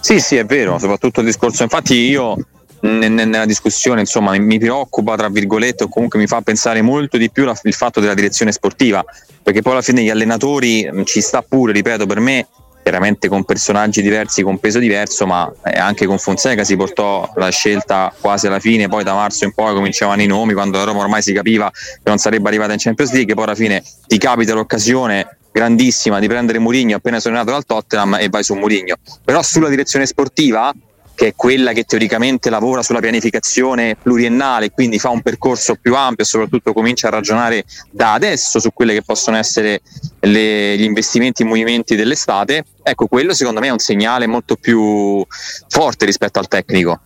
Sì, 0.00 0.18
sì, 0.18 0.34
è 0.34 0.44
vero, 0.44 0.80
soprattutto 0.80 1.20
il 1.20 1.26
discorso. 1.26 1.62
Infatti 1.62 1.94
io 1.94 2.36
nella 2.82 3.44
discussione 3.44 4.00
insomma 4.00 4.36
mi 4.38 4.58
preoccupa 4.58 5.16
tra 5.16 5.28
virgolette 5.28 5.84
o 5.84 5.88
comunque 5.88 6.18
mi 6.18 6.26
fa 6.26 6.40
pensare 6.40 6.82
molto 6.82 7.16
di 7.16 7.30
più 7.30 7.48
il 7.62 7.74
fatto 7.74 8.00
della 8.00 8.14
direzione 8.14 8.52
sportiva. 8.52 9.04
Perché 9.42 9.62
poi 9.62 9.72
alla 9.72 9.82
fine 9.82 10.02
gli 10.02 10.10
allenatori 10.10 10.88
mm, 10.90 11.02
ci 11.04 11.20
sta 11.20 11.42
pure 11.42 11.72
ripeto 11.72 12.06
per 12.06 12.20
me 12.20 12.46
chiaramente 12.82 13.28
con 13.28 13.44
personaggi 13.44 14.02
diversi 14.02 14.42
con 14.42 14.58
peso 14.58 14.80
diverso 14.80 15.24
ma 15.24 15.48
eh, 15.64 15.78
anche 15.78 16.04
con 16.04 16.18
Fonseca 16.18 16.64
si 16.64 16.74
portò 16.74 17.32
la 17.36 17.50
scelta 17.50 18.12
quasi 18.20 18.48
alla 18.48 18.58
fine. 18.58 18.88
Poi 18.88 19.04
da 19.04 19.14
marzo 19.14 19.44
in 19.44 19.52
poi 19.52 19.74
cominciavano 19.74 20.22
i 20.22 20.26
nomi 20.26 20.52
quando 20.52 20.78
la 20.78 20.84
Roma 20.84 21.00
ormai 21.00 21.22
si 21.22 21.32
capiva 21.32 21.70
che 21.70 22.00
non 22.04 22.18
sarebbe 22.18 22.48
arrivata 22.48 22.72
in 22.72 22.78
Champions 22.78 23.12
League 23.12 23.34
poi 23.34 23.44
alla 23.44 23.54
fine 23.54 23.82
ti 24.06 24.18
capita 24.18 24.54
l'occasione 24.54 25.36
grandissima 25.52 26.18
di 26.18 26.26
prendere 26.26 26.58
Murigno 26.58 26.96
appena 26.96 27.20
sono 27.20 27.34
nato 27.36 27.50
dal 27.50 27.66
Tottenham 27.66 28.16
e 28.18 28.28
vai 28.30 28.42
su 28.42 28.54
Murigno 28.54 28.96
però 29.22 29.42
sulla 29.42 29.68
direzione 29.68 30.06
sportiva 30.06 30.72
che 31.14 31.28
è 31.28 31.34
quella 31.34 31.72
che 31.72 31.84
teoricamente 31.84 32.50
lavora 32.50 32.82
sulla 32.82 33.00
pianificazione 33.00 33.96
pluriennale, 34.00 34.70
quindi 34.70 34.98
fa 34.98 35.10
un 35.10 35.22
percorso 35.22 35.76
più 35.80 35.94
ampio 35.94 36.24
e 36.24 36.26
soprattutto 36.26 36.72
comincia 36.72 37.08
a 37.08 37.10
ragionare 37.10 37.64
da 37.90 38.14
adesso 38.14 38.58
su 38.58 38.70
quelli 38.72 38.94
che 38.94 39.02
possono 39.02 39.36
essere 39.36 39.82
le, 40.20 40.76
gli 40.76 40.84
investimenti 40.84 41.42
e 41.42 41.44
i 41.44 41.48
movimenti 41.48 41.96
dell'estate, 41.96 42.64
ecco 42.82 43.06
quello 43.06 43.34
secondo 43.34 43.60
me 43.60 43.68
è 43.68 43.70
un 43.70 43.78
segnale 43.78 44.26
molto 44.26 44.56
più 44.56 45.24
forte 45.68 46.04
rispetto 46.04 46.38
al 46.38 46.48
tecnico. 46.48 47.00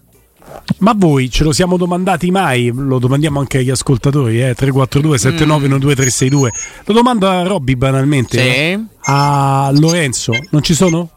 Ma 0.79 0.93
voi 0.95 1.29
ce 1.31 1.45
lo 1.45 1.53
siamo 1.53 1.77
domandati 1.77 2.31
mai? 2.31 2.71
Lo 2.73 2.99
domandiamo 2.99 3.41
anche 3.41 3.59
agli 3.59 3.71
ascoltatori, 3.71 4.41
eh? 4.41 4.55
342 4.55 5.19
7912 5.19 5.95
362. 5.95 6.53
Lo 6.85 6.95
domando 6.95 7.29
a 7.29 7.43
Robby 7.43 7.75
banalmente. 7.75 8.39
Sì. 8.39 8.47
Eh? 8.47 8.81
A 9.09 9.71
Lorenzo, 9.75 10.33
non 10.51 10.63
ci 10.63 10.75
sono? 10.75 11.11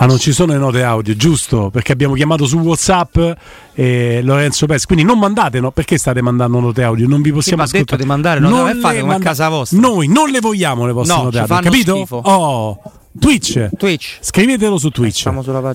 Ah, 0.00 0.06
non 0.06 0.18
ci 0.18 0.32
sono 0.32 0.52
le 0.52 0.58
note 0.58 0.84
audio, 0.84 1.16
giusto? 1.16 1.70
Perché 1.70 1.90
abbiamo 1.90 2.14
chiamato 2.14 2.46
su 2.46 2.58
WhatsApp 2.58 3.18
eh, 3.74 4.20
Lorenzo 4.22 4.66
Pes. 4.66 4.86
Quindi 4.86 5.04
non 5.04 5.18
mandate, 5.18 5.58
no? 5.58 5.72
Perché 5.72 5.98
state 5.98 6.22
mandando 6.22 6.60
note 6.60 6.84
audio? 6.84 7.08
Non 7.08 7.20
vi 7.20 7.32
possiamo 7.32 7.66
sì, 7.66 7.74
ascoltare. 7.74 7.96
detto 7.96 7.96
di 7.96 8.08
mandare 8.08 8.38
note 8.38 8.72
non 8.72 8.80
fate 8.80 9.00
come 9.00 9.14
a 9.16 9.18
casa 9.18 9.48
vostra. 9.48 9.80
Noi 9.80 10.06
non 10.06 10.30
le 10.30 10.38
vogliamo 10.38 10.86
le 10.86 10.92
vostre 10.92 11.16
no, 11.16 11.22
note 11.24 11.38
audio, 11.40 11.60
capito? 11.60 11.96
Schifo. 11.96 12.16
Oh. 12.16 12.80
Twitch. 13.18 13.70
Twitch. 13.76 14.18
Scrivetelo 14.20 14.78
su 14.78 14.90
Twitch. 14.90 15.28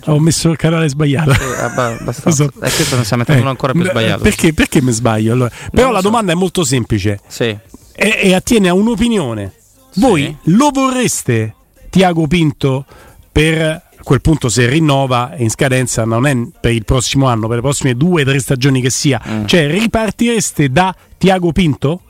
Ho 0.06 0.20
messo 0.20 0.50
il 0.52 0.56
canale 0.56 0.88
sbagliato. 0.88 1.34
Sì, 1.34 1.44
abbastanza. 1.60 2.46
E 2.46 2.50
questo 2.60 2.96
non 2.96 3.04
stiamo 3.04 3.24
mettendo 3.28 3.48
eh, 3.48 3.52
ancora 3.52 3.74
più 3.74 3.84
sbagliato. 3.84 4.22
Perché, 4.22 4.54
perché 4.54 4.82
mi 4.82 4.94
sbaglio? 4.94 5.34
Allora? 5.34 5.52
Però 5.70 5.92
la 5.92 6.00
so. 6.00 6.04
domanda 6.04 6.32
è 6.32 6.36
molto 6.36 6.64
semplice. 6.64 7.20
Sì. 7.28 7.44
E, 7.44 8.20
e 8.22 8.34
attiene 8.34 8.70
a 8.70 8.74
un'opinione. 8.74 9.54
Voi 9.96 10.24
sì. 10.24 10.52
lo 10.52 10.70
vorreste 10.72 11.56
Tiago 11.90 12.26
Pinto 12.28 12.86
per 13.30 13.83
a 14.04 14.06
quel 14.06 14.20
punto 14.20 14.50
se 14.50 14.68
rinnova 14.68 15.34
in 15.38 15.50
scadenza 15.50 16.04
non 16.04 16.28
è 16.28 16.36
per 16.60 16.74
il 16.74 16.84
prossimo 16.84 17.28
anno, 17.28 17.48
per 17.48 17.56
le 17.56 17.62
prossime 17.62 17.96
due 17.96 18.24
o 18.24 18.26
tre 18.26 18.40
stagioni 18.40 18.82
che 18.82 18.90
sia. 18.90 19.22
Mm. 19.26 19.46
Cioè 19.46 19.72
ripartireste 19.72 20.70
da 20.70 20.94
Tiago 21.18 21.54
Pinto? 21.54 22.02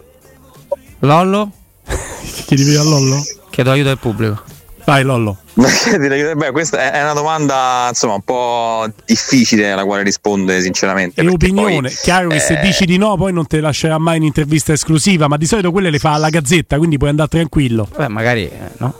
Lollo? 0.99 1.51
Chiedi 2.47 2.75
a 2.75 2.81
Lollo? 2.81 3.23
Chiedo 3.51 3.69
aiuto 3.69 3.89
al 3.91 3.99
pubblico. 3.99 4.52
Vai 4.85 5.03
Lollo. 5.03 5.37
Beh, 5.53 6.51
questa 6.51 6.91
è 6.91 7.01
una 7.01 7.13
domanda 7.13 7.85
insomma 7.89 8.15
un 8.15 8.21
po' 8.21 8.85
difficile 9.05 9.71
alla 9.71 9.85
quale 9.85 10.03
rispondere 10.03 10.61
sinceramente. 10.61 11.21
È 11.21 11.27
opinione, 11.27 11.89
poi, 11.89 11.97
chiaro 12.01 12.29
che 12.29 12.37
eh... 12.37 12.39
se 12.39 12.59
dici 12.59 12.85
di 12.85 12.97
no 12.97 13.15
poi 13.15 13.31
non 13.31 13.45
te 13.45 13.61
lascerà 13.61 13.97
mai 13.97 14.17
in 14.17 14.23
intervista 14.23 14.73
esclusiva, 14.73 15.27
ma 15.27 15.37
di 15.37 15.45
solito 15.45 15.71
quelle 15.71 15.89
le 15.89 15.99
fa 15.99 16.13
alla 16.13 16.29
gazzetta, 16.29 16.77
quindi 16.77 16.97
puoi 16.97 17.11
andare 17.11 17.29
tranquillo. 17.29 17.87
Beh, 17.95 18.07
magari 18.07 18.43
eh, 18.43 18.71
no. 18.77 18.93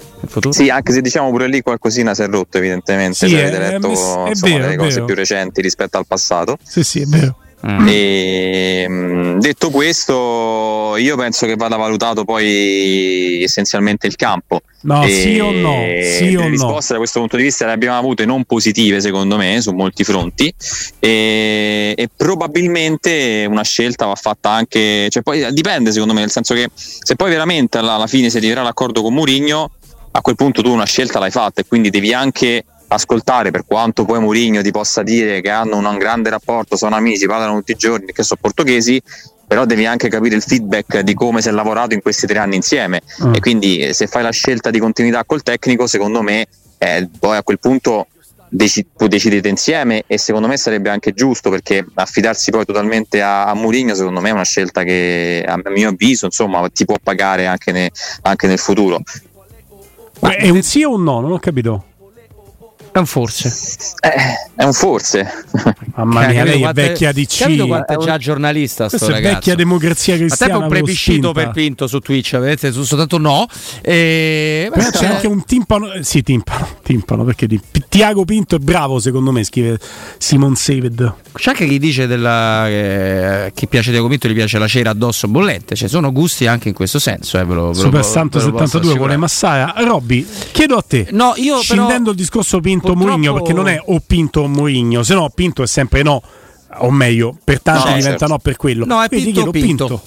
Sì, 0.51 0.69
anche 0.69 0.93
se 0.93 1.01
diciamo 1.01 1.29
pure 1.31 1.47
lì 1.47 1.61
qualcosina 1.61 2.13
si 2.13 2.21
è 2.21 2.27
rotto 2.27 2.57
evidentemente, 2.57 3.27
sì, 3.27 3.29
se 3.29 3.41
avete 3.41 3.57
letto 3.57 3.87
è, 3.87 3.89
è 3.89 4.29
insomma, 4.29 4.57
vero, 4.57 4.67
le 4.69 4.75
cose 4.77 5.03
più 5.03 5.15
recenti 5.15 5.61
rispetto 5.61 5.97
al 5.97 6.07
passato. 6.07 6.57
Sì, 6.63 6.83
sì, 6.83 7.01
è 7.01 7.05
vero. 7.05 7.35
Mm. 7.65 7.87
E, 7.87 8.85
mm, 8.89 9.39
detto 9.39 9.69
questo, 9.69 10.95
io 10.97 11.15
penso 11.15 11.45
che 11.45 11.55
vada 11.55 11.77
valutato 11.77 12.25
poi 12.25 13.41
essenzialmente 13.41 14.05
il 14.07 14.15
campo. 14.15 14.61
No, 14.81 15.01
e 15.03 15.09
sì 15.09 15.39
o 15.39 15.51
no? 15.51 15.73
Sì 16.01 16.31
le 16.31 16.43
o 16.43 16.47
risposte 16.49 16.91
no? 16.91 16.93
da 16.93 16.97
questo 16.97 17.19
punto 17.19 17.37
di 17.37 17.43
vista 17.43 17.65
le 17.65 17.71
abbiamo 17.71 17.97
avute 17.97 18.25
non 18.25 18.43
positive, 18.43 18.99
secondo 18.99 19.37
me, 19.37 19.61
su 19.61 19.71
molti 19.71 20.03
fronti. 20.03 20.53
E, 20.99 21.93
e 21.95 22.09
probabilmente 22.13 23.45
una 23.49 23.63
scelta 23.63 24.07
va 24.07 24.15
fatta 24.15 24.49
anche. 24.49 25.07
Cioè, 25.09 25.23
poi 25.23 25.53
dipende, 25.53 25.93
secondo 25.93 26.13
me, 26.13 26.19
nel 26.19 26.31
senso 26.31 26.53
che 26.53 26.69
se 26.75 27.15
poi 27.15 27.29
veramente 27.29 27.77
alla, 27.77 27.93
alla 27.93 28.07
fine 28.07 28.29
si 28.29 28.37
arriverà 28.37 28.61
l'accordo 28.61 29.01
con 29.01 29.13
Mourinho, 29.13 29.71
a 30.15 30.21
quel 30.21 30.35
punto 30.35 30.61
tu 30.61 30.69
una 30.69 30.85
scelta 30.85 31.17
l'hai 31.17 31.31
fatta 31.31 31.61
e 31.61 31.65
quindi 31.65 31.89
devi 31.89 32.13
anche 32.13 32.65
ascoltare 32.93 33.51
per 33.51 33.65
quanto 33.65 34.05
poi 34.05 34.19
Mourinho 34.19 34.61
ti 34.61 34.71
possa 34.71 35.03
dire 35.03 35.41
che 35.41 35.49
hanno 35.49 35.77
un 35.77 35.97
grande 35.97 36.29
rapporto, 36.29 36.75
sono 36.75 36.95
amici, 36.95 37.25
parlano 37.25 37.57
tutti 37.57 37.71
i 37.71 37.75
giorni, 37.75 38.11
che 38.11 38.23
sono 38.23 38.39
portoghesi, 38.41 39.01
però 39.45 39.65
devi 39.65 39.85
anche 39.85 40.09
capire 40.09 40.35
il 40.35 40.41
feedback 40.41 41.01
di 41.01 41.13
come 41.13 41.41
si 41.41 41.49
è 41.49 41.51
lavorato 41.51 41.93
in 41.93 42.01
questi 42.01 42.25
tre 42.25 42.39
anni 42.39 42.55
insieme 42.55 43.01
mm. 43.23 43.33
e 43.35 43.39
quindi 43.39 43.77
eh, 43.77 43.93
se 43.93 44.07
fai 44.07 44.23
la 44.23 44.31
scelta 44.31 44.71
di 44.71 44.79
continuità 44.79 45.23
col 45.25 45.43
tecnico 45.43 45.85
secondo 45.85 46.21
me 46.21 46.47
eh, 46.79 47.09
poi 47.19 47.37
a 47.37 47.43
quel 47.43 47.59
punto 47.59 48.07
dec- 48.49 49.05
decidete 49.07 49.49
insieme 49.49 50.03
e 50.07 50.17
secondo 50.17 50.47
me 50.47 50.57
sarebbe 50.57 50.89
anche 50.89 51.13
giusto 51.13 51.49
perché 51.49 51.85
affidarsi 51.93 52.49
poi 52.51 52.65
totalmente 52.65 53.21
a, 53.21 53.45
a 53.45 53.53
Mourinho 53.53 53.93
secondo 53.93 54.21
me 54.21 54.29
è 54.29 54.33
una 54.33 54.43
scelta 54.43 54.83
che 54.83 55.43
a 55.45 55.59
mio 55.69 55.89
avviso 55.89 56.25
insomma 56.25 56.67
ti 56.69 56.85
può 56.85 56.95
pagare 57.01 57.45
anche, 57.45 57.71
ne- 57.71 57.91
anche 58.21 58.47
nel 58.47 58.59
futuro 58.59 59.01
Ma 60.21 60.35
è 60.35 60.49
un 60.49 60.63
sì 60.63 60.83
o 60.83 60.93
un 60.93 61.03
no? 61.03 61.19
Non 61.19 61.31
ho 61.31 61.39
capito 61.39 61.85
è 62.93 62.99
un 62.99 63.05
forse. 63.07 63.51
Eh, 64.01 64.51
è 64.55 64.63
un 64.63 64.73
forse. 64.73 65.45
Mamma 65.95 66.27
mia, 66.27 66.43
lei 66.43 66.61
è 66.61 66.73
vecchia 66.73 67.11
di 67.11 67.25
C. 67.25 67.39
Capito 67.39 67.65
quanto 67.65 67.93
è 67.93 67.97
già 67.97 68.17
giornalista 68.19 68.87
sto 68.87 68.97
Questa 68.97 69.17
è 69.17 69.21
vecchia 69.21 69.55
democrazia 69.55 70.15
cristiana. 70.15 70.53
A 70.53 70.57
te 70.57 70.63
un 70.63 70.69
plebiscito 70.69 71.31
per 71.31 71.49
Pinto 71.51 71.87
su 71.87 71.99
Twitch, 71.99 72.37
vedete, 72.37 72.71
soltanto 72.71 73.17
no. 73.17 73.47
E... 73.81 74.69
Però 74.71 74.89
c'è 74.91 75.07
anche 75.07 75.27
un 75.27 75.43
timpano, 75.43 75.87
sì, 76.01 76.21
timpano, 76.21 76.67
timpano 76.83 77.23
perché 77.23 77.47
di... 77.47 77.59
Tiago 77.87 78.25
Pinto 78.25 78.55
è 78.55 78.59
bravo 78.59 78.99
secondo 78.99 79.31
me, 79.31 79.43
scrive 79.43 79.79
Simon 80.17 80.55
Saved. 80.55 81.13
C'è 81.31 81.49
anche 81.51 81.67
chi 81.67 81.79
dice 81.79 82.05
della, 82.05 82.67
eh, 82.67 83.51
chi 83.55 83.67
piace 83.67 83.91
Tiago 83.91 84.07
Pinto 84.07 84.27
gli 84.27 84.33
piace 84.33 84.59
la 84.59 84.67
cera 84.67 84.91
addosso 84.91 85.27
bollente, 85.27 85.75
cioè 85.75 85.87
sono 85.87 86.11
gusti 86.11 86.45
anche 86.45 86.67
in 86.67 86.75
questo 86.75 86.99
senso. 86.99 87.39
Eh, 87.39 87.45
ve 87.45 87.53
lo, 87.53 87.73
Super 87.73 88.03
Santo 88.03 88.39
72 88.39 88.95
vuole 88.95 89.17
Massara. 89.17 89.73
Robby, 89.77 90.25
chiedo 90.51 90.75
a 90.75 90.83
te, 90.85 91.07
no, 91.11 91.33
io 91.37 91.59
scindendo 91.59 91.95
però... 91.97 92.11
il 92.11 92.17
discorso 92.17 92.59
Pinto 92.59 92.87
Purtroppo... 92.87 93.07
Mourinho 93.07 93.33
perché 93.33 93.53
non 93.53 93.67
è 93.67 93.81
o 93.83 94.01
Pinto 94.05 94.41
o 94.41 94.47
Mourinho, 94.47 95.03
se 95.03 95.13
no 95.13 95.29
Pinto 95.33 95.63
è 95.63 95.67
sempre 95.67 96.03
no, 96.03 96.21
o 96.77 96.91
meglio, 96.91 97.35
per 97.43 97.61
tanti 97.61 97.89
no, 97.89 97.95
diventa 97.95 98.09
certo. 98.09 98.27
no 98.27 98.39
per 98.39 98.55
quello. 98.57 98.85
No, 98.85 99.01
è 99.01 99.07
Quindi 99.07 99.31
Pinto, 99.31 99.51
Pinto. 99.51 99.87
Pinto. 99.87 100.01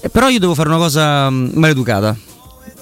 Eh, 0.00 0.08
però 0.08 0.28
io 0.28 0.38
devo 0.38 0.54
fare 0.54 0.68
una 0.68 0.78
cosa 0.78 1.30
mm, 1.30 1.50
maleducata. 1.54 2.16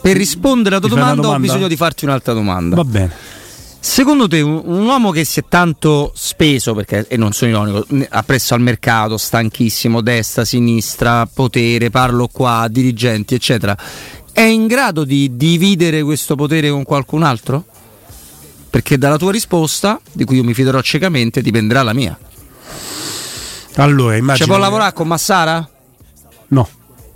Per 0.01 0.17
rispondere 0.17 0.77
alla 0.77 0.87
tua 0.87 0.95
domanda, 0.95 1.23
domanda, 1.23 1.37
ho 1.39 1.41
bisogno 1.41 1.69
di 1.69 1.77
farti 1.77 2.05
un'altra 2.05 2.35
domanda. 2.35 2.77
Va 2.77 2.85
bene. 2.85 3.13
Secondo 3.85 4.27
te 4.29 4.41
un, 4.41 4.63
un, 4.65 4.87
uomo 4.87 5.11
che 5.11 5.25
si 5.25 5.41
è 5.41 5.45
tanto 5.47 6.11
speso, 6.15 6.75
perché 6.75 7.07
e 7.07 7.17
non 7.19 7.33
sono 7.33 7.51
ironico, 7.51 7.87
appresso 8.09 8.55
al 8.55 8.61
mercato, 8.61 9.19
stanchissimo, 9.19 10.01
destra, 10.01 10.45
sinistra, 10.45 11.27
potere, 11.27 11.91
parlo 11.91 12.29
qua, 12.29 12.67
dirigenti, 12.71 13.35
eccetera, 13.35 13.77
è 14.33 14.41
in 14.41 14.67
grado 14.67 15.05
di 15.05 15.37
dividere 15.37 16.03
questo 16.03 16.35
potere 16.35 16.71
con 16.71 16.83
qualcun 16.83 17.23
altro? 17.23 17.65
perché 18.75 18.99
dalla 18.99 19.19
tua 19.19 19.31
risposta, 19.31 20.01
di 20.11 20.25
cui 20.25 20.39
io 20.39 20.43
mi 20.43 20.53
fiderò 20.53 20.81
ciecamente, 20.81 21.41
dipenderà 21.41 21.85
la 21.85 21.93
mia. 21.93 22.19
Allora, 23.77 24.17
immagino. 24.17 24.47
Cioè, 24.47 24.47
può 24.49 24.57
lavorare 24.57 24.93
con 24.93 25.07
Massara? 25.07 25.71
No. 26.49 26.69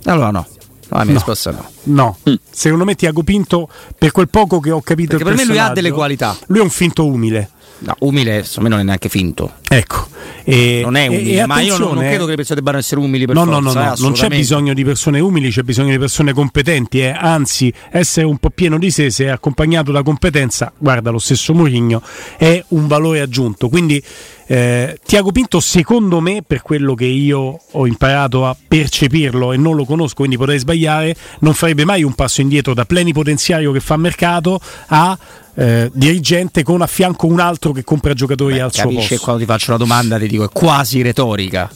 Allora 0.05 0.31
no. 0.31 0.47
La 0.89 1.03
mia 1.03 1.13
no. 1.13 1.13
risposta 1.13 1.51
no. 1.51 1.69
No, 1.83 2.17
mm. 2.29 2.33
secondo 2.49 2.85
me 2.85 2.95
Tiago 2.95 3.23
Pinto, 3.23 3.69
per 3.97 4.11
quel 4.11 4.29
poco 4.29 4.59
che 4.59 4.71
ho 4.71 4.81
capito, 4.81 5.17
perché 5.17 5.23
per 5.23 5.35
me 5.35 5.45
lui 5.45 5.59
ha 5.59 5.69
delle 5.69 5.91
qualità. 5.91 6.35
Lui 6.47 6.59
è 6.59 6.63
un 6.63 6.69
finto 6.69 7.05
umile. 7.05 7.51
No, 7.81 7.95
umile, 7.99 8.45
me 8.59 8.69
non 8.69 8.79
è 8.79 8.83
neanche 8.83 9.07
finto. 9.07 9.53
Ecco. 9.67 10.07
E, 10.43 10.81
non 10.83 10.95
è 10.95 11.07
umile, 11.07 11.41
e, 11.41 11.45
ma 11.45 11.61
io 11.61 11.77
non, 11.77 11.93
non, 11.93 12.03
credo 12.03 12.23
che 12.23 12.31
le 12.31 12.35
persone 12.35 12.59
debbano 12.59 12.77
essere 12.77 12.99
umili 12.99 13.25
per 13.25 13.35
no, 13.35 13.45
forza, 13.45 13.59
no, 13.59 13.71
no, 13.71 13.73
no. 13.73 13.93
Eh, 13.93 13.95
non 13.99 14.11
c'è 14.13 14.27
bisogno 14.27 14.73
di 14.73 14.83
persone 14.83 15.19
umili, 15.19 15.49
c'è 15.49 15.61
bisogno 15.61 15.91
di 15.91 15.97
persone 15.97 16.33
competenti. 16.33 16.99
Eh. 16.99 17.11
Anzi, 17.11 17.71
essere 17.91 18.25
un 18.25 18.37
po' 18.37 18.49
pieno 18.49 18.77
di 18.77 18.91
sé, 18.91 19.09
se 19.11 19.25
è 19.25 19.29
accompagnato 19.29 19.91
da 19.91 20.03
competenza, 20.03 20.73
guarda, 20.77 21.09
lo 21.09 21.19
stesso 21.19 21.53
Mourinho, 21.53 22.01
è 22.37 22.61
un 22.69 22.87
valore 22.87 23.21
aggiunto. 23.21 23.69
Quindi 23.69 24.03
eh, 24.47 24.99
Tiago 25.05 25.31
Pinto, 25.31 25.59
secondo 25.59 26.19
me, 26.19 26.41
per 26.45 26.63
quello 26.63 26.95
che 26.95 27.05
io 27.05 27.59
ho 27.71 27.87
imparato 27.87 28.45
a 28.45 28.55
percepirlo 28.67 29.53
e 29.53 29.57
non 29.57 29.75
lo 29.75 29.85
conosco, 29.85 30.15
quindi 30.15 30.37
potrei 30.37 30.57
sbagliare, 30.57 31.15
non 31.41 31.53
farebbe 31.53 31.85
mai 31.85 32.03
un 32.03 32.13
passo 32.13 32.41
indietro 32.41 32.73
da 32.73 32.83
plenipotenziario 32.83 33.71
che 33.71 33.79
fa 33.79 33.95
mercato 33.95 34.59
a 34.87 35.17
eh, 35.59 35.91
dirigente 35.93 36.63
con 36.63 36.81
a 36.81 36.87
fianco 36.87 37.27
un 37.27 37.41
altro 37.41 37.73
che 37.73 37.83
compra 37.83 38.13
giocatori 38.13 38.53
Beh, 38.55 38.61
al 38.61 38.73
suo 38.73 38.89
posto. 38.89 39.17
quando 39.17 39.41
ti 39.41 39.45
faccio 39.45 39.71
la 39.71 39.77
domanda 39.77 40.17
ti 40.17 40.27
dico 40.27 40.45
è 40.45 40.49
quasi 40.49 41.01
retorica. 41.01 41.69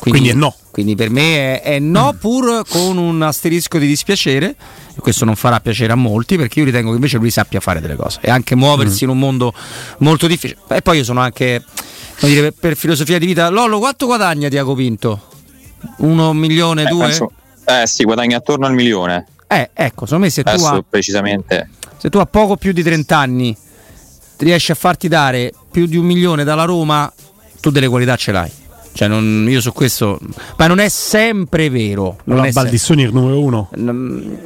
Quindi, 0.00 0.20
quindi 0.20 0.28
è 0.30 0.32
no. 0.32 0.54
Quindi 0.72 0.96
per 0.96 1.10
me 1.10 1.60
è, 1.60 1.62
è 1.62 1.78
no 1.78 2.16
pur 2.18 2.62
con 2.68 2.98
un 2.98 3.22
asterisco 3.22 3.78
di 3.78 3.86
dispiacere 3.86 4.56
e 4.94 5.00
questo 5.00 5.24
non 5.24 5.36
farà 5.36 5.60
piacere 5.60 5.92
a 5.92 5.96
molti 5.96 6.36
perché 6.36 6.58
io 6.58 6.64
ritengo 6.64 6.90
che 6.90 6.96
invece 6.96 7.18
lui 7.18 7.30
sappia 7.30 7.60
fare 7.60 7.80
delle 7.80 7.94
cose 7.94 8.18
e 8.22 8.30
anche 8.30 8.56
muoversi 8.56 9.04
mm. 9.04 9.08
in 9.08 9.14
un 9.14 9.18
mondo 9.20 9.52
molto 9.98 10.26
difficile. 10.26 10.60
E 10.68 10.82
poi 10.82 10.98
io 10.98 11.04
sono 11.04 11.20
anche 11.20 11.62
dire, 12.20 12.50
per 12.50 12.76
filosofia 12.76 13.20
di 13.20 13.26
vita. 13.26 13.48
Lollo, 13.50 13.78
quanto 13.78 14.06
guadagna 14.06 14.48
Tiago 14.48 14.74
Pinto? 14.74 15.26
Uno 15.98 16.32
milione, 16.32 16.82
eh, 16.82 16.86
due? 16.86 17.06
Penso, 17.06 17.32
eh 17.64 17.86
sì, 17.86 18.02
guadagna 18.02 18.38
attorno 18.38 18.66
al 18.66 18.74
milione. 18.74 19.26
Eh, 19.46 19.70
ecco, 19.72 20.06
secondo 20.06 20.24
me 20.24 20.30
se 20.30 20.40
Adesso 20.40 20.68
tu 20.68 20.74
hai, 20.74 20.84
precisamente. 20.88 21.70
Se 21.98 22.10
tu 22.10 22.18
a 22.18 22.26
poco 22.26 22.56
più 22.56 22.72
di 22.72 22.82
30 22.82 23.16
anni 23.16 23.56
riesci 24.38 24.70
a 24.70 24.74
farti 24.74 25.08
dare 25.08 25.52
più 25.70 25.86
di 25.86 25.96
un 25.96 26.06
milione 26.06 26.44
dalla 26.44 26.64
Roma, 26.64 27.12
tu 27.60 27.70
delle 27.70 27.88
qualità 27.88 28.16
ce 28.16 28.32
l'hai. 28.32 28.50
Cioè, 28.92 29.08
non, 29.08 29.46
io 29.48 29.60
su 29.60 29.72
questo. 29.72 30.18
Ma 30.56 30.66
non 30.66 30.78
è 30.78 30.88
sempre 30.88 31.70
vero. 31.70 32.18
Non 32.24 32.44
è 32.44 32.50
Baldissoni 32.50 33.02
è 33.02 33.06
il 33.06 33.12
numero 33.12 33.40
uno. 33.40 33.68
Non, 33.74 34.38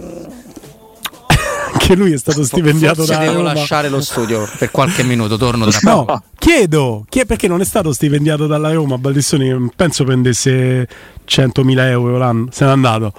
anche 1.72 1.94
lui 1.94 2.12
è 2.12 2.18
stato 2.18 2.44
stipendiato 2.44 3.04
da 3.04 3.18
devo 3.18 3.36
Roma. 3.36 3.54
lasciare 3.54 3.88
lo 3.88 4.00
studio 4.00 4.46
per 4.58 4.70
qualche 4.70 5.02
minuto, 5.02 5.36
torno 5.36 5.66
tra 5.66 5.78
no, 5.90 6.04
poco. 6.04 6.22
chiedo, 6.38 7.04
chi 7.08 7.20
è, 7.20 7.26
perché 7.26 7.48
non 7.48 7.60
è 7.60 7.64
stato 7.64 7.92
stipendiato 7.92 8.46
dalla 8.46 8.72
Roma 8.72 8.98
Baldissoni, 8.98 9.70
penso 9.74 10.04
prendesse 10.04 10.86
100.000 11.26 11.78
euro 11.88 12.18
l'anno, 12.18 12.48
se 12.50 12.64
n'è 12.64 12.70
andato. 12.70 13.12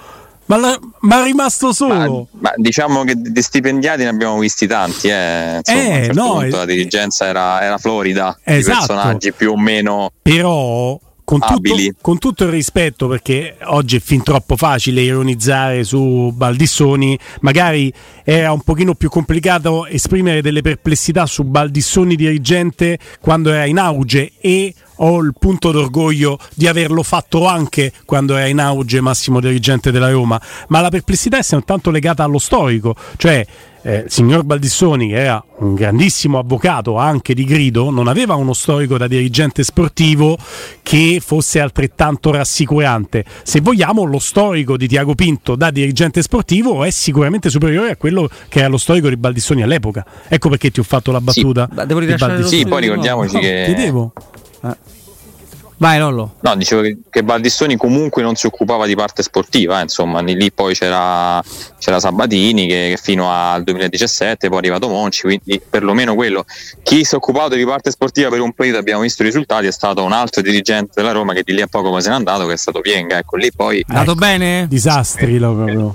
Ma, 0.46 0.56
la, 0.56 0.78
ma, 1.00 1.20
è 1.20 1.24
rimasto 1.24 1.72
solo. 1.72 2.28
Ma, 2.32 2.50
ma, 2.50 2.52
diciamo 2.56 3.04
che 3.04 3.14
di 3.16 3.42
stipendiati 3.42 4.02
ne 4.02 4.08
abbiamo 4.08 4.38
visti 4.38 4.66
tanti. 4.66 5.08
Eh. 5.08 5.56
Insomma, 5.56 5.80
eh, 5.80 6.04
certo 6.04 6.20
no, 6.20 6.32
punto, 6.32 6.46
eh, 6.46 6.58
la 6.58 6.64
dirigenza 6.64 7.26
era, 7.26 7.62
era 7.62 7.78
florida 7.78 8.38
esatto. 8.42 8.80
di 8.80 8.86
personaggi 8.86 9.32
più 9.32 9.52
o 9.52 9.56
meno. 9.56 10.10
Però 10.20 10.98
con 11.38 11.40
tutto, 11.40 11.74
con 12.00 12.18
tutto, 12.18 12.44
il 12.44 12.50
rispetto, 12.50 13.08
perché 13.08 13.56
oggi 13.64 13.96
è 13.96 14.00
fin 14.00 14.22
troppo 14.22 14.56
facile 14.56 15.00
ironizzare 15.02 15.84
su 15.84 16.32
Baldissoni, 16.34 17.18
magari 17.40 17.92
era 18.22 18.52
un 18.52 18.60
pochino 18.60 18.94
più 18.94 19.08
complicato 19.08 19.86
esprimere 19.86 20.42
delle 20.42 20.62
perplessità 20.62 21.26
su 21.26 21.44
Baldissoni 21.44 22.14
dirigente 22.16 22.98
quando 23.20 23.50
era 23.50 23.64
in 23.64 23.78
auge 23.78 24.32
e 24.40 24.74
ho 24.96 25.20
il 25.20 25.34
punto 25.38 25.72
d'orgoglio 25.72 26.38
di 26.54 26.68
averlo 26.68 27.02
fatto 27.02 27.46
anche 27.46 27.92
quando 28.04 28.36
era 28.36 28.46
in 28.46 28.60
auge 28.60 29.00
massimo 29.00 29.40
dirigente 29.40 29.90
della 29.90 30.10
Roma, 30.10 30.40
ma 30.68 30.80
la 30.80 30.90
perplessità 30.90 31.38
è 31.38 31.42
soltanto 31.42 31.90
legata 31.90 32.22
allo 32.22 32.38
storico, 32.38 32.94
cioè 33.16 33.44
eh, 33.86 34.04
signor 34.08 34.44
Baldissoni, 34.44 35.08
che 35.08 35.16
era 35.16 35.44
un 35.58 35.74
grandissimo 35.74 36.38
avvocato 36.38 36.96
anche 36.96 37.34
di 37.34 37.44
grido, 37.44 37.90
non 37.90 38.08
aveva 38.08 38.34
uno 38.34 38.54
storico 38.54 38.96
da 38.96 39.06
dirigente 39.06 39.62
sportivo 39.62 40.38
che 40.82 41.20
fosse 41.22 41.60
altrettanto 41.60 42.30
rassicurante. 42.30 43.24
Se 43.42 43.60
vogliamo, 43.60 44.04
lo 44.04 44.18
storico 44.18 44.78
di 44.78 44.88
Tiago 44.88 45.14
Pinto 45.14 45.54
da 45.54 45.70
dirigente 45.70 46.22
sportivo 46.22 46.82
è 46.82 46.90
sicuramente 46.90 47.50
superiore 47.50 47.90
a 47.90 47.96
quello 47.96 48.28
che 48.48 48.60
era 48.60 48.68
lo 48.68 48.78
storico 48.78 49.10
di 49.10 49.18
Baldissoni 49.18 49.62
all'epoca. 49.62 50.04
Ecco 50.28 50.48
perché 50.48 50.70
ti 50.70 50.80
ho 50.80 50.84
fatto 50.84 51.12
la 51.12 51.20
battuta. 51.20 51.68
Sì, 51.70 51.86
devo 51.86 52.00
di 52.00 52.42
sì 52.44 52.64
poi 52.66 52.80
ricordiamoci 52.80 53.34
no, 53.34 53.40
che. 53.40 53.64
Ti 53.66 53.74
devo. 53.74 54.12
Eh. 54.62 55.02
Vai 55.76 55.98
Lollo. 55.98 56.36
No, 56.40 56.54
dicevo 56.56 56.82
che, 56.82 56.98
che 57.10 57.24
Baldissoni 57.24 57.76
comunque 57.76 58.22
non 58.22 58.36
si 58.36 58.46
occupava 58.46 58.86
di 58.86 58.94
parte 58.94 59.22
sportiva, 59.22 59.80
eh, 59.80 59.82
insomma, 59.82 60.20
lì 60.20 60.52
poi 60.52 60.74
c'era, 60.74 61.42
c'era 61.78 61.98
Sabatini 61.98 62.68
che, 62.68 62.90
che, 62.90 62.96
fino 62.96 63.30
al 63.30 63.64
2017, 63.64 64.48
poi 64.48 64.56
è 64.56 64.60
arrivato 64.60 64.88
Monci, 64.88 65.22
quindi 65.22 65.60
perlomeno 65.68 66.14
quello. 66.14 66.44
Chi 66.82 67.04
si 67.04 67.14
è 67.14 67.16
occupato 67.16 67.56
di 67.56 67.64
parte 67.64 67.90
sportiva 67.90 68.28
per 68.28 68.40
un 68.40 68.52
periodo, 68.52 68.78
abbiamo 68.78 69.02
visto 69.02 69.22
i 69.22 69.26
risultati, 69.26 69.66
è 69.66 69.72
stato 69.72 70.04
un 70.04 70.12
altro 70.12 70.42
dirigente 70.42 70.92
della 70.94 71.12
Roma 71.12 71.32
che 71.32 71.42
di 71.42 71.52
lì 71.52 71.60
a 71.60 71.66
poco 71.66 71.88
come 71.88 72.00
se 72.00 72.10
n'è 72.10 72.14
andato, 72.14 72.46
che 72.46 72.52
è 72.52 72.58
stato 72.58 72.80
Pienga, 72.80 73.18
ecco, 73.18 73.36
lì 73.36 73.50
poi... 73.54 73.80
È 73.80 73.84
andato 73.88 74.14
bene? 74.14 74.66
Disastri, 74.68 75.38
lo 75.38 75.54
proprio. 75.54 75.92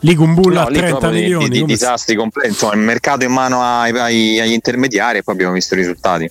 Lì 0.00 0.14
con 0.14 0.34
Bulla 0.34 0.62
no, 0.62 0.68
a 0.68 0.70
30 0.70 1.10
milioni. 1.10 1.48
Di, 1.48 1.60
di, 1.60 1.64
disastri 1.64 2.14
completi, 2.14 2.48
insomma, 2.48 2.74
il 2.74 2.80
mercato 2.80 3.24
in 3.24 3.32
mano 3.32 3.62
ai, 3.62 3.90
ai, 3.98 4.40
agli 4.40 4.52
intermediari 4.52 5.18
e 5.18 5.22
poi 5.22 5.34
abbiamo 5.34 5.54
visto 5.54 5.74
i 5.74 5.78
risultati. 5.78 6.30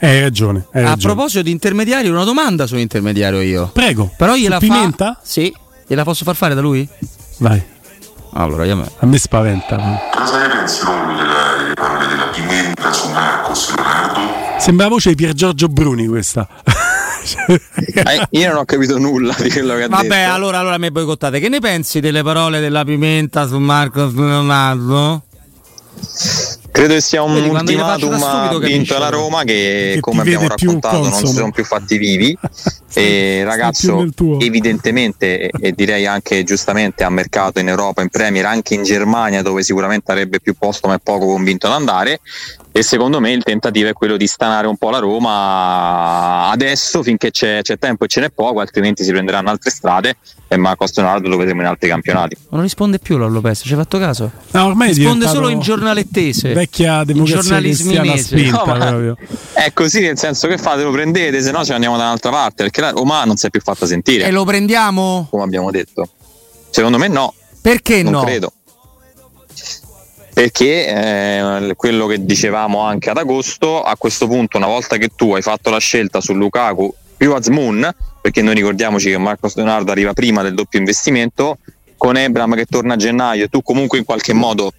Hai 0.00 0.20
ragione. 0.20 0.66
Hai 0.72 0.82
A 0.82 0.88
ragione. 0.90 1.14
proposito 1.14 1.42
di 1.42 1.50
intermediari, 1.50 2.08
una 2.08 2.24
domanda 2.24 2.66
sull'intermediario 2.66 3.40
io. 3.40 3.70
Prego. 3.72 4.10
Però 4.16 4.34
gliela 4.34 4.60
fa. 4.60 5.18
Sì. 5.22 5.54
Gliela 5.86 6.04
posso 6.04 6.24
far 6.24 6.34
fare 6.34 6.54
da 6.54 6.60
lui? 6.60 6.88
Vai. 7.38 7.62
Allora, 8.32 8.64
io 8.64 8.76
me. 8.76 8.90
A 8.98 9.06
me 9.06 9.18
spaventa. 9.18 9.76
Cosa 10.12 10.38
ne 10.38 10.48
pensi 10.48 10.84
delle 10.84 11.74
parole 11.74 12.06
della 12.06 12.26
pimenta 12.32 12.92
su 12.92 13.08
Marcos 13.10 13.74
Leonardo? 13.74 14.20
Sembra 14.58 14.86
la 14.86 14.90
voce 14.92 15.10
di 15.10 15.14
Pier 15.16 15.32
Giorgio 15.34 15.68
Bruni 15.68 16.06
questa. 16.06 16.48
Eh, 17.26 18.26
io 18.38 18.48
non 18.50 18.58
ho 18.58 18.64
capito 18.66 18.98
nulla 18.98 19.34
di 19.38 19.48
quello 19.50 19.76
che 19.76 19.84
ha 19.84 19.88
Vabbè, 19.88 20.06
detto. 20.08 20.32
allora, 20.34 20.58
allora 20.58 20.76
mi 20.76 20.90
boicottate. 20.90 21.40
Che 21.40 21.48
ne 21.48 21.58
pensi 21.58 22.00
delle 22.00 22.22
parole 22.22 22.60
della 22.60 22.84
pimenta 22.84 23.46
su 23.46 23.56
Marco 23.58 24.10
Leonardo? 24.14 25.22
Credo 26.74 26.94
che 26.94 27.00
sia 27.00 27.22
un 27.22 27.34
Vedi, 27.34 27.50
ultimatum 27.50 28.58
vinto 28.58 28.96
alla. 28.96 29.08
Roma 29.08 29.44
che, 29.44 29.92
Che 29.94 30.00
come 30.00 30.22
abbiamo 30.22 30.48
raccontato 30.48 31.02
non 31.02 31.12
si 31.12 31.28
sono 31.28 31.52
più 31.52 31.64
fatti 31.64 31.98
vivi. 31.98 32.36
E 32.96 33.42
ragazzo 33.42 34.06
evidentemente 34.38 35.48
e, 35.48 35.50
e 35.60 35.72
direi 35.72 36.06
anche 36.06 36.44
giustamente 36.44 37.02
ha 37.02 37.10
mercato 37.10 37.58
in 37.58 37.66
Europa, 37.66 38.02
in 38.02 38.08
Premier, 38.08 38.46
anche 38.46 38.74
in 38.74 38.84
Germania 38.84 39.42
dove 39.42 39.64
sicuramente 39.64 40.12
avrebbe 40.12 40.38
più 40.38 40.54
posto 40.56 40.86
ma 40.86 40.94
è 40.94 41.00
poco 41.02 41.26
convinto 41.26 41.66
ad 41.66 41.72
andare 41.72 42.20
e 42.76 42.82
secondo 42.82 43.20
me 43.20 43.30
il 43.30 43.44
tentativo 43.44 43.88
è 43.88 43.92
quello 43.92 44.16
di 44.16 44.26
stanare 44.26 44.66
un 44.66 44.76
po' 44.76 44.90
la 44.90 44.98
Roma 44.98 46.50
adesso 46.50 47.04
finché 47.04 47.30
c'è, 47.30 47.60
c'è 47.62 47.78
tempo 47.78 48.04
e 48.04 48.08
ce 48.08 48.20
n'è 48.20 48.30
poco 48.30 48.58
altrimenti 48.58 49.04
si 49.04 49.12
prenderanno 49.12 49.48
altre 49.50 49.70
strade 49.70 50.16
e 50.48 50.56
Marcos 50.56 50.92
Leonardo 50.96 51.28
lo 51.28 51.36
vedremo 51.36 51.60
in 51.60 51.68
altri 51.68 51.88
campionati 51.88 52.36
Non 52.50 52.62
risponde 52.62 52.98
più 52.98 53.16
Lollo 53.16 53.34
Lopez, 53.34 53.60
ci 53.64 53.70
hai 53.72 53.78
fatto 53.78 53.98
caso? 53.98 54.30
No, 54.50 54.66
ormai 54.66 54.92
risponde 54.92 55.28
solo 55.28 55.48
in 55.48 55.60
giornalettese. 55.60 56.52
Vecchia 56.52 57.04
democrazia 57.04 57.40
giornalismo 57.42 57.92
cristiana 57.92 58.20
spinta 58.20 58.90
No, 58.90 59.00
ma- 59.06 59.16
è 59.52 59.72
così 59.72 60.00
nel 60.00 60.18
senso 60.18 60.48
che 60.48 60.58
fate 60.58 60.82
lo 60.82 60.90
prendete 60.90 61.40
se 61.42 61.50
no 61.52 61.60
ce 61.62 61.68
ne 61.70 61.74
andiamo 61.74 61.96
da 61.96 62.04
un'altra 62.04 62.30
parte 62.30 62.64
perché 62.64 62.80
la 62.80 62.90
Roma 62.90 63.24
non 63.24 63.36
si 63.36 63.46
è 63.46 63.50
più 63.50 63.60
fatta 63.60 63.86
sentire 63.86 64.24
E 64.24 64.30
lo 64.32 64.44
prendiamo? 64.44 65.28
come 65.30 65.44
abbiamo 65.44 65.70
detto 65.70 66.08
secondo 66.70 66.98
me 66.98 67.06
no 67.06 67.32
Perché 67.62 68.02
non 68.02 68.12
no? 68.14 68.24
credo. 68.24 68.52
Perché 70.34 70.86
eh, 70.88 71.74
quello 71.76 72.06
che 72.06 72.24
dicevamo 72.24 72.80
anche 72.80 73.08
ad 73.08 73.18
agosto, 73.18 73.82
a 73.82 73.96
questo 73.96 74.26
punto, 74.26 74.56
una 74.56 74.66
volta 74.66 74.96
che 74.96 75.10
tu 75.14 75.32
hai 75.32 75.42
fatto 75.42 75.70
la 75.70 75.78
scelta 75.78 76.20
su 76.20 76.34
Lukaku 76.34 76.92
più 77.16 77.32
Azmoun, 77.32 77.88
perché 78.20 78.42
noi 78.42 78.54
ricordiamoci 78.54 79.10
che 79.10 79.18
Marcos 79.18 79.54
Leonardo 79.54 79.92
arriva 79.92 80.12
prima 80.12 80.42
del 80.42 80.54
doppio 80.54 80.80
investimento, 80.80 81.58
con 81.96 82.16
Ebram 82.16 82.56
che 82.56 82.66
torna 82.66 82.94
a 82.94 82.96
gennaio, 82.96 83.48
tu 83.48 83.62
comunque 83.62 83.98
in 83.98 84.04
qualche 84.04 84.32
modo 84.32 84.72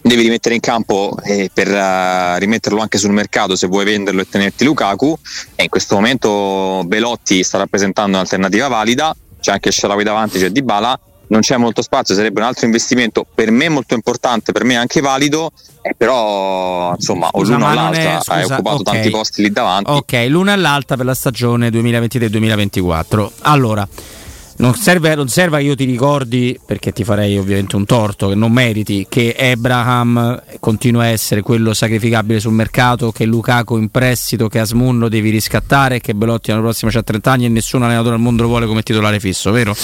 devi 0.00 0.22
rimettere 0.22 0.54
in 0.54 0.60
campo 0.60 1.14
eh, 1.22 1.50
per 1.52 1.68
eh, 1.68 2.38
rimetterlo 2.38 2.80
anche 2.80 2.98
sul 2.98 3.10
mercato 3.10 3.56
se 3.56 3.66
vuoi 3.66 3.84
venderlo 3.84 4.22
e 4.22 4.28
tenerti 4.28 4.64
Lukaku. 4.64 5.18
E 5.54 5.64
in 5.64 5.68
questo 5.68 5.96
momento 5.96 6.82
Belotti 6.86 7.42
sta 7.42 7.58
rappresentando 7.58 8.16
un'alternativa 8.16 8.68
valida 8.68 9.14
c'è 9.40 9.52
anche 9.52 9.70
Sharawi 9.70 10.02
davanti 10.02 10.38
c'è 10.38 10.50
Dybala 10.50 10.98
non 11.28 11.40
c'è 11.40 11.56
molto 11.56 11.82
spazio 11.82 12.14
sarebbe 12.14 12.40
un 12.40 12.46
altro 12.46 12.66
investimento 12.66 13.26
per 13.34 13.50
me 13.50 13.68
molto 13.68 13.94
importante 13.94 14.52
per 14.52 14.64
me 14.64 14.76
anche 14.76 15.00
valido 15.00 15.50
eh, 15.82 15.94
però 15.96 16.92
insomma 16.94 17.28
o 17.30 17.42
l'uno 17.42 17.66
o 17.66 17.70
è- 17.70 17.74
l'altra 17.74 18.20
hai 18.26 18.44
occupato 18.44 18.76
ok. 18.76 18.82
tanti 18.82 19.10
posti 19.10 19.42
lì 19.42 19.50
davanti 19.50 19.90
Ok, 19.90 20.26
l'una 20.28 20.52
all'alta 20.52 20.96
per 20.96 21.06
la 21.06 21.14
stagione 21.14 21.70
2023-2024. 21.70 23.30
Allora, 23.42 23.86
non 24.56 24.74
serve, 24.74 25.14
non 25.14 25.28
serve 25.28 25.58
che 25.58 25.64
io 25.64 25.74
ti 25.76 25.84
ricordi, 25.84 26.58
perché 26.64 26.92
ti 26.92 27.04
farei 27.04 27.38
ovviamente 27.38 27.76
un 27.76 27.86
torto, 27.86 28.28
che 28.28 28.34
non 28.34 28.50
meriti, 28.52 29.06
che 29.08 29.34
Abraham 29.38 30.42
continua 30.58 31.02
a 31.02 31.06
essere 31.06 31.42
quello 31.42 31.74
sacrificabile 31.74 32.40
sul 32.40 32.52
mercato, 32.52 33.12
che 33.12 33.24
Lukaku 33.24 33.76
in 33.76 33.88
prestito, 33.88 34.48
che 34.48 34.58
Asmun 34.58 34.98
lo 34.98 35.08
devi 35.08 35.30
riscattare, 35.30 36.00
che 36.00 36.14
Belotti 36.14 36.50
l'anno 36.50 36.62
prossimo 36.62 36.90
c'ha 36.90 37.02
30 37.02 37.30
anni 37.30 37.44
e 37.44 37.48
nessun 37.48 37.82
allenatore 37.82 38.16
al 38.16 38.20
mondo 38.20 38.42
lo 38.42 38.48
vuole 38.48 38.66
come 38.66 38.82
titolare 38.82 39.20
fisso, 39.20 39.50
vero? 39.52 39.74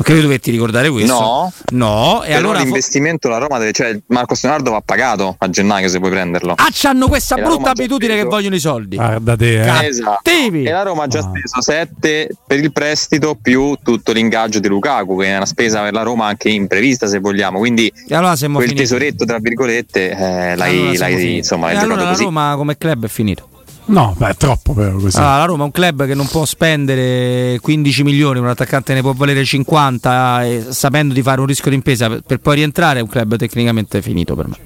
Non 0.00 0.08
credo 0.08 0.22
dovetti 0.22 0.50
ricordare 0.50 0.88
questo. 0.88 1.12
No. 1.12 1.52
No, 1.72 2.22
e 2.22 2.28
però 2.28 2.38
allora... 2.38 2.60
l'investimento 2.60 3.28
la 3.28 3.36
Roma 3.36 3.58
deve 3.58 3.72
cioè 3.72 3.98
Marcos 4.06 4.42
Leonardo 4.42 4.70
va 4.70 4.80
pagato 4.80 5.34
a 5.38 5.50
gennaio 5.50 5.88
se 5.90 5.98
vuoi 5.98 6.10
prenderlo 6.10 6.54
Ah, 6.56 6.68
c'hanno 6.72 7.06
questa 7.06 7.36
E 7.36 7.42
brutta 7.42 7.70
abitudine 7.70 8.14
che 8.16 8.24
vogliono 8.24 8.54
i 8.54 8.60
soldi. 8.60 8.96
Guarda 8.96 9.36
te, 9.36 9.60
eh. 9.60 9.86
Esatto. 9.88 10.30
E 10.30 10.70
la 10.70 10.82
Roma 10.82 11.02
ha 11.02 11.06
già 11.06 11.18
Ah. 11.18 11.22
speso 11.22 11.60
7 11.60 12.28
per 12.46 12.58
il 12.60 12.72
prestito 12.72 13.36
più 13.40 13.76
tutto 13.82 14.12
l'ingaggio 14.12 14.58
di 14.58 14.68
Lukaku, 14.68 15.18
che 15.18 15.26
è 15.26 15.36
una 15.36 15.44
spesa 15.44 15.82
per 15.82 15.92
la 15.92 16.02
Roma 16.02 16.26
anche 16.28 16.48
imprevista 16.48 17.06
se 17.06 17.18
vogliamo. 17.18 17.58
Quindi 17.58 17.92
E 18.08 18.14
allora 18.14 18.34
quel 18.38 18.50
finiti. 18.60 18.74
tesoretto, 18.76 19.26
tra 19.26 19.36
virgolette, 19.38 20.10
eh, 20.10 20.56
l'hai, 20.56 20.78
Allora 20.78 20.98
l'hai, 20.98 21.36
insomma, 21.36 21.66
l'hai 21.66 21.74
E 21.76 21.78
giocato 21.80 21.92
allora 21.92 22.04
la 22.04 22.10
così. 22.12 22.24
Roma 22.24 22.54
come 22.56 22.78
club 22.78 23.04
è 23.04 23.08
finito. 23.08 23.48
No, 23.86 24.14
beh, 24.16 24.28
è 24.28 24.36
troppo 24.36 24.72
però 24.72 24.96
così. 24.96 25.16
Allora, 25.16 25.38
la 25.38 25.44
Roma 25.44 25.62
è 25.62 25.66
un 25.66 25.72
club 25.72 26.06
che 26.06 26.14
non 26.14 26.26
può 26.26 26.44
spendere 26.44 27.58
15 27.60 28.02
milioni, 28.02 28.38
un 28.38 28.46
attaccante 28.46 28.94
ne 28.94 29.00
può 29.00 29.12
valere 29.12 29.44
50 29.44 30.44
e 30.44 30.66
sapendo 30.70 31.12
di 31.12 31.22
fare 31.22 31.40
un 31.40 31.46
rischio 31.46 31.70
di 31.70 31.76
impresa 31.76 32.08
per, 32.08 32.20
per 32.20 32.38
poi 32.38 32.56
rientrare 32.56 33.00
è 33.00 33.02
un 33.02 33.08
club 33.08 33.36
tecnicamente 33.36 34.00
finito 34.02 34.34
per 34.34 34.48
me. 34.48 34.56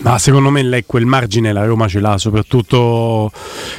Ma 0.00 0.16
secondo 0.16 0.50
me 0.50 0.62
lei 0.62 0.84
quel 0.86 1.06
margine 1.06 1.52
la 1.52 1.64
Roma 1.64 1.88
ce 1.88 1.98
l'ha, 1.98 2.18
soprattutto 2.18 3.32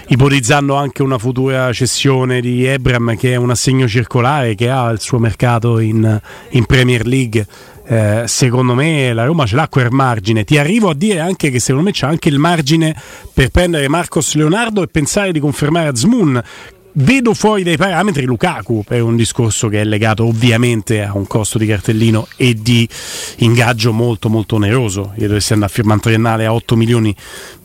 ipotizzando 0.08 0.76
anche 0.76 1.02
una 1.02 1.18
futura 1.18 1.72
cessione 1.72 2.42
di 2.42 2.66
Ebram 2.66 3.16
che 3.16 3.32
è 3.32 3.36
un 3.38 3.52
assegno 3.52 3.88
circolare 3.88 4.54
che 4.54 4.70
ha 4.70 4.90
il 4.90 5.00
suo 5.00 5.18
mercato 5.18 5.80
in, 5.80 6.20
in 6.50 6.66
Premier 6.66 7.06
League. 7.06 7.48
Eh, 7.92 8.26
secondo 8.28 8.76
me 8.76 9.14
la 9.14 9.26
Roma 9.26 9.48
ce 9.48 9.56
l'ha 9.56 9.68
quel 9.68 9.90
margine. 9.90 10.44
Ti 10.44 10.60
arrivo 10.60 10.92
a 10.92 10.94
dire 10.94 11.20
anche 11.20 11.50
che 11.50 11.60
secondo 11.60 11.88
me 11.88 11.92
c'è 11.92 12.06
anche 12.06 12.30
il 12.30 12.38
margine 12.38 12.96
per 13.34 13.50
prendere 13.50 13.88
Marcos 13.88 14.36
Leonardo 14.36 14.84
e 14.84 14.88
pensare 14.88 15.32
di 15.32 15.40
confermare 15.40 15.88
Azmoun. 15.88 16.40
Vedo 16.92 17.34
fuori 17.34 17.64
dai 17.64 17.78
parametri 17.78 18.26
Lukaku 18.26 18.84
per 18.86 19.02
un 19.02 19.16
discorso 19.16 19.70
che 19.70 19.82
è 19.82 19.84
legato 19.84 20.26
ovviamente 20.26 21.02
a 21.02 21.16
un 21.16 21.26
costo 21.26 21.58
di 21.58 21.66
cartellino 21.66 22.28
e 22.36 22.54
di 22.54 22.88
ingaggio 23.38 23.92
molto 23.92 24.30
molto 24.30 24.56
oneroso. 24.56 25.14
Io 25.16 25.28
dovessi 25.28 25.54
andare 25.54 25.72
a 25.72 25.74
firmare 25.74 25.96
un 25.96 26.02
triennale 26.04 26.46
a 26.46 26.54
8 26.54 26.76
milioni 26.76 27.16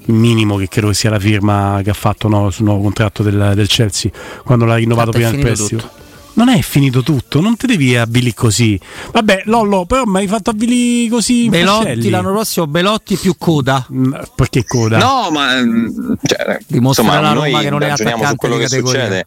minimo 0.06 0.56
che 0.56 0.68
credo 0.68 0.94
sia 0.94 1.10
la 1.10 1.18
firma 1.18 1.80
che 1.84 1.90
ha 1.90 1.94
fatto 1.94 2.28
no, 2.28 2.48
sul 2.48 2.64
nuovo 2.64 2.80
contratto 2.80 3.22
del, 3.22 3.52
del 3.54 3.68
Chelsea 3.68 4.10
quando 4.42 4.64
l'ha 4.64 4.76
rinnovato 4.76 5.10
Tanto 5.10 5.28
prima 5.28 5.42
del 5.42 5.54
prestito. 5.54 6.02
Non 6.37 6.49
è 6.49 6.61
finito 6.62 7.03
tutto, 7.03 7.40
non 7.40 7.57
ti 7.57 7.66
devi 7.66 7.97
avvili 7.97 8.35
così. 8.35 8.79
Vabbè, 9.12 9.42
Lollo, 9.44 9.85
però 9.85 10.03
mi 10.05 10.18
hai 10.18 10.27
fatto 10.27 10.51
avvili 10.51 11.07
così 11.09 11.49
Belotti 11.49 11.85
fascelli. 11.85 12.11
l'anno 12.11 12.33
prossimo, 12.33 12.66
Belotti 12.66 13.16
più 13.16 13.37
coda. 13.38 13.87
Mm, 13.92 14.12
Perché 14.35 14.64
coda? 14.64 14.99
No, 14.99 15.31
ma 15.31 15.61
mm, 15.62 15.87
cioè, 16.23 16.59
Dimostra 16.66 17.05
insomma, 17.05 17.20
la 17.20 17.33
noi 17.35 17.51
Roma 17.51 17.62
che 17.62 17.70
non 17.70 17.83
è 17.83 17.88
ragioniamo 17.88 18.18
su 18.18 18.25
attaccante 18.25 18.37
quello 18.49 18.55
di 18.57 18.61
che 18.62 18.68
categoria. 18.68 19.01
succede. 19.03 19.27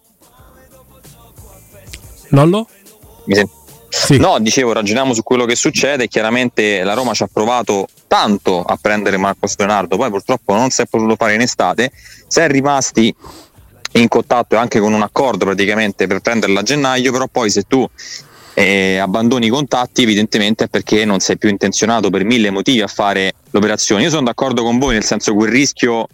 Lollo? 2.29 2.67
Mi 3.25 3.35
sen- 3.35 3.49
Sì. 3.89 4.17
No, 4.17 4.37
dicevo, 4.39 4.73
ragioniamo 4.73 5.13
su 5.13 5.23
quello 5.23 5.45
che 5.45 5.55
succede. 5.55 6.09
Chiaramente 6.09 6.83
la 6.83 6.93
Roma 6.93 7.13
ci 7.13 7.23
ha 7.23 7.29
provato 7.31 7.87
tanto 8.07 8.61
a 8.61 8.77
prendere 8.79 9.15
Marcos 9.15 9.53
Leonardo, 9.57 9.95
poi 9.95 10.09
purtroppo 10.09 10.53
non 10.53 10.69
si 10.71 10.81
è 10.81 10.85
potuto 10.87 11.15
fare 11.15 11.35
in 11.35 11.41
estate. 11.41 11.91
Si 12.27 12.39
è 12.41 12.47
rimasti 12.49 13.15
in 13.93 14.07
contatto 14.07 14.55
e 14.55 14.57
anche 14.57 14.79
con 14.79 14.93
un 14.93 15.01
accordo 15.01 15.45
praticamente 15.45 16.07
per 16.07 16.19
prenderla 16.19 16.59
a 16.59 16.63
gennaio, 16.63 17.11
però 17.11 17.27
poi 17.27 17.49
se 17.49 17.63
tu 17.63 17.87
eh, 18.53 18.97
abbandoni 18.97 19.45
i 19.47 19.49
contatti 19.49 20.01
evidentemente 20.03 20.65
è 20.65 20.67
perché 20.67 21.05
non 21.05 21.19
sei 21.19 21.37
più 21.37 21.49
intenzionato 21.49 22.09
per 22.09 22.23
mille 22.23 22.49
motivi 22.49 22.81
a 22.81 22.87
fare 22.87 23.33
l'operazione. 23.51 24.03
Io 24.03 24.09
sono 24.09 24.23
d'accordo 24.23 24.63
con 24.63 24.79
voi 24.79 24.93
nel 24.93 25.03
senso 25.03 25.31
che 25.31 25.37
quel 25.37 25.51
rischio 25.51 26.07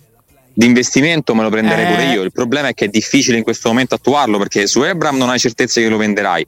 di 0.53 0.65
investimento 0.65 1.33
me 1.35 1.41
lo 1.43 1.49
prenderei 1.49 1.85
Eh. 1.85 1.89
pure 1.89 2.03
io. 2.11 2.21
Il 2.21 2.31
problema 2.31 2.67
è 2.67 2.73
che 2.73 2.85
è 2.85 2.87
difficile 2.89 3.37
in 3.37 3.43
questo 3.43 3.69
momento 3.69 3.95
attuarlo 3.95 4.37
perché 4.37 4.67
su 4.67 4.83
Ebram 4.83 5.17
non 5.17 5.29
hai 5.29 5.39
certezze 5.39 5.81
che 5.81 5.87
lo 5.89 5.97
venderai 5.97 6.45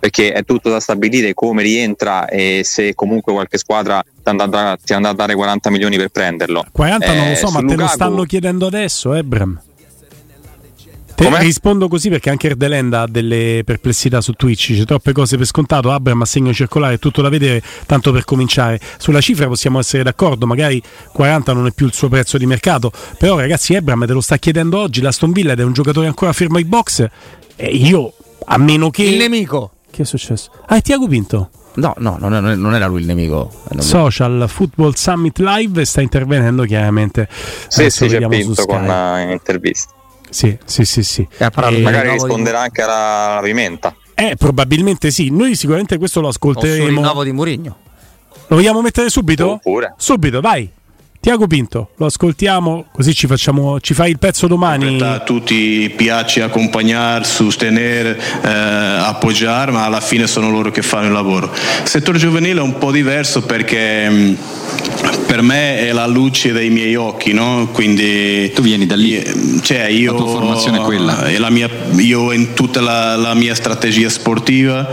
perché 0.00 0.32
è 0.32 0.44
tutto 0.44 0.68
da 0.70 0.80
stabilire 0.80 1.32
come 1.34 1.62
rientra 1.62 2.26
e 2.26 2.60
se 2.64 2.94
comunque 2.94 3.32
qualche 3.32 3.56
squadra 3.56 4.02
ti 4.02 4.28
andrà 4.28 4.44
a 4.44 4.48
dare- 4.48 4.78
ti 4.84 4.92
andrà 4.92 5.10
a 5.10 5.14
dare 5.14 5.34
40 5.34 5.70
milioni 5.70 5.96
per 5.96 6.08
prenderlo. 6.08 6.64
40 6.72 7.14
non 7.14 7.24
lo 7.26 7.30
Eh, 7.32 7.36
so, 7.36 7.46
su 7.46 7.52
ma 7.52 7.58
te 7.60 7.64
lo 7.66 7.70
Lukaku- 7.72 7.94
stanno 7.94 8.22
chiedendo 8.24 8.66
adesso, 8.66 9.14
Ebram. 9.14 9.58
Te 11.14 11.24
Com'è? 11.24 11.40
rispondo 11.42 11.86
così 11.86 12.08
perché 12.08 12.28
anche 12.30 12.48
Erdelenda 12.48 13.02
ha 13.02 13.06
delle 13.06 13.62
perplessità 13.64 14.20
su 14.20 14.32
Twitch, 14.32 14.74
c'è 14.74 14.84
troppe 14.84 15.12
cose 15.12 15.36
per 15.36 15.46
scontato, 15.46 15.92
Abram 15.92 16.20
a 16.22 16.24
segno 16.24 16.52
circolare, 16.52 16.94
è 16.94 16.98
tutto 16.98 17.22
da 17.22 17.28
vedere, 17.28 17.62
tanto 17.86 18.10
per 18.10 18.24
cominciare. 18.24 18.80
Sulla 18.98 19.20
cifra 19.20 19.46
possiamo 19.46 19.78
essere 19.78 20.02
d'accordo, 20.02 20.44
magari 20.46 20.82
40 21.12 21.52
non 21.52 21.66
è 21.66 21.70
più 21.72 21.86
il 21.86 21.92
suo 21.92 22.08
prezzo 22.08 22.36
di 22.36 22.46
mercato, 22.46 22.90
però 23.16 23.38
ragazzi 23.38 23.74
Ebram 23.74 24.06
te 24.06 24.12
lo 24.12 24.20
sta 24.20 24.38
chiedendo 24.38 24.78
oggi, 24.78 25.00
l'Aston 25.02 25.30
Villa 25.30 25.52
ed 25.52 25.60
è 25.60 25.62
un 25.62 25.72
giocatore 25.72 26.08
ancora 26.08 26.32
fermo 26.32 26.56
ai 26.56 26.64
box 26.64 27.06
e 27.54 27.66
io, 27.68 28.12
a 28.46 28.58
meno 28.58 28.90
che... 28.90 29.04
Il 29.04 29.16
nemico. 29.16 29.70
Che 29.90 30.02
è 30.02 30.04
successo? 30.04 30.50
Ah, 30.66 30.76
è 30.76 30.82
Tiago 30.82 31.06
Pinto. 31.06 31.50
No, 31.76 31.94
no, 31.98 32.16
non, 32.18 32.34
è- 32.34 32.54
non 32.56 32.74
era 32.74 32.86
lui 32.86 33.00
il 33.00 33.06
nemico. 33.06 33.52
Non- 33.70 33.82
Social 33.82 34.46
Football 34.48 34.92
Summit 34.94 35.38
Live 35.38 35.84
sta 35.84 36.00
intervenendo 36.00 36.64
chiaramente. 36.64 37.28
Sì, 37.68 37.80
Adesso 37.82 37.96
sì, 38.04 38.10
c'è 38.10 38.18
vediamo 38.18 38.34
su 38.34 38.38
Pinto 38.46 38.62
Sky. 38.62 38.66
con 38.72 38.90
eh, 38.90 39.32
intervista. 39.32 39.92
Sì, 40.34 40.58
sì, 40.64 40.84
sì, 40.84 41.04
sì. 41.04 41.28
E 41.38 41.44
Eh, 41.44 41.74
di 41.76 41.82
Magari 41.82 42.10
risponderà 42.10 42.62
anche 42.62 42.82
alla, 42.82 43.30
alla 43.34 43.40
pimenta. 43.40 43.94
Eh, 44.14 44.34
probabilmente 44.36 45.12
sì. 45.12 45.30
Noi 45.30 45.54
sicuramente 45.54 45.96
questo 45.96 46.20
lo 46.20 46.26
ascolteremo. 46.26 46.88
rinnovo 46.88 47.22
di 47.22 47.30
Murigno. 47.30 47.76
Lo 48.48 48.56
vogliamo 48.56 48.82
mettere 48.82 49.10
subito? 49.10 49.52
Oppure. 49.52 49.94
Subito, 49.96 50.40
vai. 50.40 50.68
Tiago 51.24 51.46
Pinto, 51.46 51.88
lo 51.96 52.04
ascoltiamo 52.04 52.84
così 52.92 53.14
ci, 53.14 53.26
facciamo, 53.26 53.80
ci 53.80 53.94
fai 53.94 54.10
il 54.10 54.18
pezzo 54.18 54.46
domani. 54.46 55.00
A 55.00 55.20
tutti 55.20 55.90
piace 55.96 56.42
accompagnare, 56.42 57.24
sostenere, 57.24 58.20
eh, 58.42 58.50
appoggiare, 58.50 59.72
ma 59.72 59.86
alla 59.86 60.02
fine 60.02 60.26
sono 60.26 60.50
loro 60.50 60.70
che 60.70 60.82
fanno 60.82 61.06
il 61.06 61.12
lavoro. 61.12 61.50
Il 61.50 61.88
settore 61.88 62.18
giovanile 62.18 62.60
è 62.60 62.62
un 62.62 62.76
po' 62.76 62.90
diverso 62.90 63.40
perché 63.40 64.06
mh, 64.06 64.36
per 65.26 65.42
me 65.42 65.78
è 65.78 65.92
la 65.92 66.06
luce 66.06 66.52
dei 66.52 66.70
miei 66.70 66.94
occhi, 66.94 67.32
no? 67.32 67.68
Quindi 67.72 68.52
tu 68.52 68.62
vieni 68.62 68.86
da 68.86 68.94
lì, 68.94 69.60
cioè 69.62 69.86
io, 69.86 70.12
la 70.12 70.18
tua 70.18 70.28
formazione 70.28 70.78
è 70.78 70.80
quella. 70.82 71.24
È 71.24 71.50
mia, 71.50 71.68
io 71.96 72.32
in 72.32 72.52
tutta 72.52 72.80
la, 72.80 73.16
la 73.16 73.34
mia 73.34 73.54
strategia 73.54 74.08
sportiva, 74.08 74.88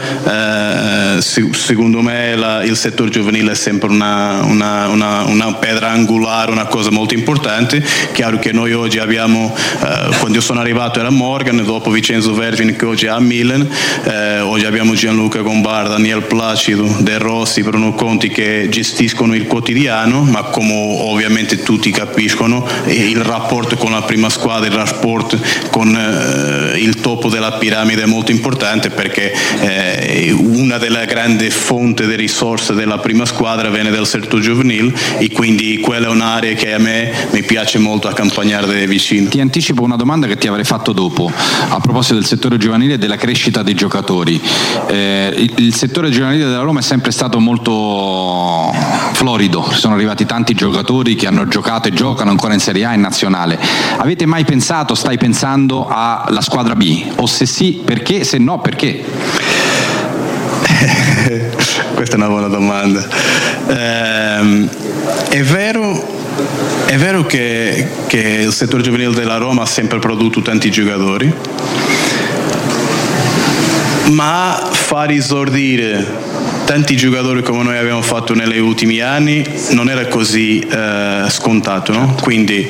eh, 1.17 1.21
secondo 1.21 2.01
me 2.01 2.35
la, 2.35 2.63
il 2.63 2.75
settore 2.75 3.09
giovanile 3.09 3.51
è 3.51 3.55
sempre 3.55 3.89
una, 3.89 4.41
una, 4.43 4.87
una, 4.87 5.23
una, 5.25 5.53
pedra 5.53 5.89
angolare, 5.89 6.20
una 6.51 6.65
cosa 6.65 6.91
molto 6.91 7.13
importante. 7.13 7.83
Chiaro 8.13 8.39
che 8.39 8.51
noi 8.51 8.73
oggi 8.73 8.99
abbiamo, 8.99 9.55
eh, 9.55 10.15
quando 10.19 10.37
io 10.37 10.41
sono 10.41 10.59
arrivato 10.59 10.99
era 10.99 11.09
Morgan, 11.09 11.63
dopo 11.63 11.89
Vincenzo 11.89 12.33
Vergine 12.33 12.75
che 12.75 12.85
oggi 12.85 13.05
è 13.05 13.09
a 13.09 13.19
Milan, 13.19 13.67
eh, 14.03 14.39
oggi 14.39 14.65
abbiamo 14.65 14.93
Gianluca 14.93 15.41
Gombar, 15.41 15.87
Daniel 15.87 16.23
Placido, 16.23 16.97
De 16.99 17.17
Rossi, 17.17 17.61
Bruno 17.63 17.93
Conti 17.93 18.29
che 18.29 18.67
gestiscono 18.69 19.35
il 19.35 19.47
quotidiano, 19.47 20.23
ma 20.23 20.43
come 20.43 20.73
ovviamente 20.73 21.61
tutti 21.63 21.91
capiscono, 21.91 22.65
il 22.85 23.21
rapporto 23.21 23.75
con 23.75 23.91
la 23.91 24.01
prima 24.03 24.29
squadra, 24.29 24.67
il 24.67 24.73
rapporto 24.73 25.39
con 25.69 25.95
eh, 25.95 26.79
il 26.79 26.99
topo 26.99 27.29
della 27.29 27.53
piramide 27.53 28.03
è 28.03 28.05
molto 28.05 28.31
importante 28.31 28.89
perché 28.89 29.33
eh, 29.59 30.31
una 30.31 30.77
delle 30.77 31.05
grandi 31.05 31.49
fonti 31.49 32.05
di 32.05 32.15
risorse 32.15 32.73
della 32.73 32.99
prima 32.99 33.25
squadra 33.25 33.69
viene 33.69 33.89
dal 33.89 34.07
settore 34.07 34.41
giovanile 34.41 34.93
e 35.17 35.29
quindi 35.31 35.79
quella 35.79 36.09
un'area 36.11 36.53
che 36.53 36.73
a 36.73 36.77
me 36.77 37.11
mi 37.31 37.43
piace 37.43 37.79
molto 37.79 38.07
accompagnare 38.07 38.85
vicino. 38.87 39.29
Ti 39.29 39.39
anticipo 39.39 39.83
una 39.83 39.95
domanda 39.95 40.27
che 40.27 40.37
ti 40.37 40.47
avrei 40.47 40.63
fatto 40.63 40.91
dopo, 40.91 41.31
a 41.69 41.79
proposito 41.79 42.15
del 42.15 42.25
settore 42.25 42.57
giovanile 42.57 42.93
e 42.93 42.97
della 42.97 43.15
crescita 43.15 43.63
dei 43.63 43.73
giocatori. 43.73 44.41
Eh, 44.87 45.33
il, 45.35 45.53
il 45.57 45.75
settore 45.75 46.09
giovanile 46.09 46.45
della 46.45 46.61
Roma 46.61 46.79
è 46.79 46.83
sempre 46.83 47.11
stato 47.11 47.39
molto 47.39 48.73
florido, 49.13 49.69
sono 49.71 49.95
arrivati 49.95 50.25
tanti 50.25 50.53
giocatori 50.53 51.15
che 51.15 51.27
hanno 51.27 51.47
giocato 51.47 51.87
e 51.87 51.93
giocano 51.93 52.29
ancora 52.29 52.53
in 52.53 52.59
Serie 52.59 52.85
A 52.85 52.91
e 52.91 52.95
in 52.95 53.01
nazionale. 53.01 53.59
Avete 53.97 54.25
mai 54.25 54.45
pensato, 54.45 54.95
stai 54.95 55.17
pensando 55.17 55.87
alla 55.87 56.41
squadra 56.41 56.75
B? 56.75 57.13
O 57.15 57.25
se 57.25 57.45
sì, 57.45 57.81
perché? 57.83 58.23
Se 58.23 58.37
no, 58.37 58.59
perché? 58.59 59.03
Questa 62.01 62.17
è 62.17 62.19
una 62.19 62.29
buona 62.29 62.47
domanda. 62.47 63.07
Eh, 63.67 64.67
è 65.29 65.43
vero 65.43 66.19
è 66.87 66.97
vero 66.97 67.23
che, 67.27 67.87
che, 68.07 68.17
il 68.17 68.51
settore 68.51 68.81
giovanile 68.81 69.13
della 69.13 69.37
Roma 69.37 69.61
ha 69.61 69.65
sempre 69.67 69.99
prodotto 69.99 70.41
tanti 70.41 70.71
giocatori, 70.71 71.31
ma 74.13 74.67
far 74.71 75.11
esordire 75.11 76.03
tanti 76.71 76.95
giocatori 76.95 77.43
come 77.43 77.63
noi 77.63 77.77
abbiamo 77.77 78.01
fatto 78.01 78.33
negli 78.33 78.57
ultimi 78.57 79.01
anni 79.01 79.43
non 79.71 79.89
era 79.89 80.07
così 80.07 80.59
eh, 80.59 81.25
scontato, 81.27 81.91
no? 81.91 82.15
quindi 82.21 82.65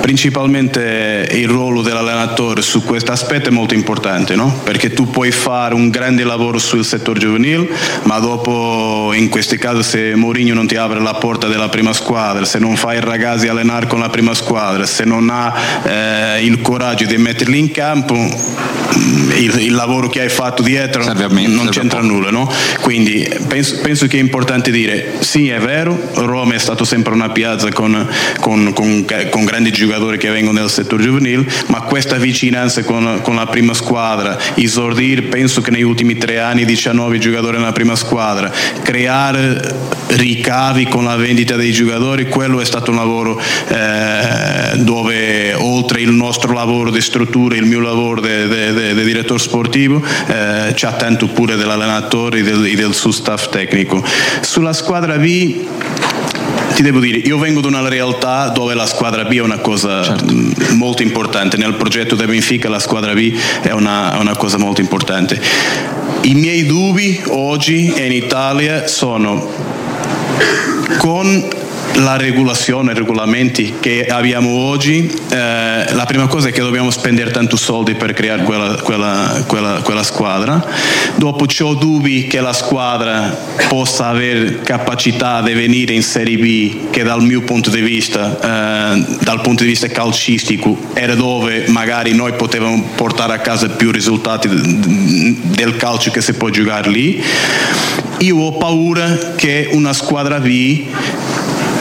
principalmente 0.00 1.28
il 1.30 1.46
ruolo 1.46 1.82
dell'allenatore 1.82 2.62
su 2.62 2.82
questo 2.84 3.12
aspetto 3.12 3.50
è 3.50 3.52
molto 3.52 3.74
importante, 3.74 4.34
no? 4.34 4.60
perché 4.64 4.94
tu 4.94 5.10
puoi 5.10 5.30
fare 5.30 5.74
un 5.74 5.90
grande 5.90 6.24
lavoro 6.24 6.56
sul 6.56 6.86
settore 6.86 7.20
giovanile, 7.20 7.68
ma 8.04 8.18
dopo 8.18 9.12
in 9.12 9.28
questi 9.28 9.58
casi 9.58 9.82
se 9.82 10.14
Mourinho 10.14 10.54
non 10.54 10.66
ti 10.66 10.76
apre 10.76 11.00
la 11.00 11.12
porta 11.12 11.46
della 11.46 11.68
prima 11.68 11.92
squadra, 11.92 12.46
se 12.46 12.58
non 12.58 12.76
fai 12.76 12.96
i 12.96 13.00
ragazzi 13.00 13.46
allenare 13.46 13.86
con 13.86 13.98
la 13.98 14.08
prima 14.08 14.32
squadra, 14.32 14.86
se 14.86 15.04
non 15.04 15.28
ha 15.28 15.54
eh, 15.84 16.44
il 16.46 16.62
coraggio 16.62 17.04
di 17.04 17.18
metterli 17.18 17.58
in 17.58 17.70
campo, 17.70 18.14
il, 18.14 19.54
il, 19.58 19.74
lavoro 19.74 20.08
che 20.08 20.20
hai 20.20 20.28
fatto 20.28 20.62
dietro 20.62 21.04
non 21.04 21.68
c'entra 21.70 22.00
nulla, 22.00 22.30
no? 22.30 22.50
Quindi 22.80 23.33
penso, 23.48 23.78
penso, 23.80 24.06
che 24.06 24.18
è 24.18 24.20
importante 24.20 24.70
dire 24.70 25.14
sì, 25.20 25.48
è 25.48 25.58
vero, 25.58 25.98
Roma 26.14 26.54
è 26.54 26.58
stato 26.58 26.84
sempre 26.84 27.12
una 27.12 27.30
piazza 27.30 27.70
con, 27.72 28.08
con, 28.40 28.72
con, 28.72 29.04
con 29.30 29.44
grandi 29.44 29.72
giocatori 29.72 30.18
che 30.18 30.30
vengono 30.30 30.58
dal 30.58 30.70
settore 30.70 31.02
giovanile, 31.02 31.46
ma 31.66 31.82
questa 31.82 32.16
vicinanza 32.16 32.82
con, 32.82 33.22
la 33.34 33.46
prima 33.46 33.74
squadra, 33.74 34.38
esordire, 34.54 35.22
penso 35.22 35.60
che 35.60 35.70
negli 35.70 35.82
ultimi 35.82 36.16
tre 36.16 36.40
anni 36.40 36.64
19 36.64 37.18
giocatori 37.18 37.58
nella 37.58 37.72
prima 37.72 37.96
squadra, 37.96 38.50
creare 38.82 40.02
ricavi 40.06 40.86
con 40.86 41.04
la 41.04 41.16
vendita 41.16 41.56
dei 41.56 41.72
giocatori, 41.72 42.28
quello 42.28 42.60
è 42.60 42.64
stato 42.64 42.90
un 42.90 42.96
lavoro 42.96 43.40
eh, 43.68 44.76
dove 44.76 45.54
oltre 45.54 46.00
il 46.00 46.10
nostro 46.10 46.52
lavoro 46.52 46.90
di 46.90 47.00
struttura, 47.00 47.56
il 47.56 47.64
mio 47.64 47.80
lavoro 47.80 48.20
di 48.20 49.04
direttore 49.04 49.40
sportivo, 49.40 50.02
eh, 50.26 50.72
c'è 50.74 50.96
tanto 50.96 51.28
pure 51.28 51.56
dell'allenatore 51.56 52.38
e 52.38 52.42
del, 52.42 52.74
del 52.74 52.94
suo 52.94 53.10
staff 53.14 53.48
tecnico. 53.48 54.04
Sulla 54.40 54.72
squadra 54.72 55.16
B 55.16 55.56
ti 56.74 56.82
devo 56.82 56.98
dire, 56.98 57.18
io 57.18 57.38
vengo 57.38 57.60
da 57.60 57.68
una 57.68 57.88
realtà 57.88 58.48
dove 58.48 58.74
la 58.74 58.86
squadra 58.86 59.24
B 59.24 59.34
è 59.34 59.40
una 59.40 59.58
cosa 59.58 60.02
certo. 60.02 60.34
molto 60.74 61.02
importante, 61.02 61.56
nel 61.56 61.74
progetto 61.74 62.16
del 62.16 62.26
Benfica 62.26 62.68
la 62.68 62.80
squadra 62.80 63.14
B 63.14 63.32
è 63.62 63.70
una, 63.70 64.16
una 64.18 64.36
cosa 64.36 64.58
molto 64.58 64.80
importante. 64.80 65.40
I 66.22 66.34
miei 66.34 66.66
dubbi 66.66 67.22
oggi 67.28 67.92
in 67.96 68.12
Italia 68.12 68.86
sono 68.88 69.48
con 70.98 71.48
la 71.94 72.16
regolazione, 72.16 72.92
i 72.92 72.94
regolamenti 72.94 73.74
che 73.80 74.06
abbiamo 74.06 74.50
oggi, 74.50 75.08
eh, 75.30 75.92
la 75.92 76.04
prima 76.06 76.26
cosa 76.26 76.48
è 76.48 76.52
che 76.52 76.60
dobbiamo 76.60 76.90
spendere 76.90 77.30
tanti 77.30 77.56
soldi 77.56 77.94
per 77.94 78.12
creare 78.12 78.42
quella, 78.42 78.74
quella, 78.82 79.44
quella, 79.46 79.80
quella 79.82 80.02
squadra. 80.02 80.64
Dopo 81.16 81.46
ho 81.60 81.74
dubbi 81.74 82.26
che 82.26 82.40
la 82.40 82.52
squadra 82.52 83.36
possa 83.68 84.08
avere 84.08 84.60
capacità 84.60 85.40
di 85.40 85.52
venire 85.52 85.94
in 85.94 86.02
Serie 86.02 86.36
B, 86.36 86.90
che 86.90 87.02
dal 87.02 87.22
mio 87.22 87.42
punto 87.42 87.70
di 87.70 87.80
vista, 87.80 88.94
eh, 88.94 89.04
dal 89.20 89.40
punto 89.40 89.62
di 89.62 89.68
vista 89.68 89.86
calcistico, 89.88 90.76
era 90.94 91.14
dove 91.14 91.66
magari 91.68 92.14
noi 92.14 92.32
potevamo 92.32 92.90
portare 92.96 93.34
a 93.34 93.38
casa 93.38 93.68
più 93.68 93.90
risultati 93.90 94.48
del 94.48 95.76
calcio 95.76 96.10
che 96.10 96.20
si 96.20 96.34
può 96.34 96.48
giocare 96.48 96.90
lì. 96.90 97.22
Io 98.18 98.36
ho 98.38 98.52
paura 98.52 99.34
che 99.36 99.68
una 99.72 99.92
squadra 99.92 100.38
B 100.38 100.84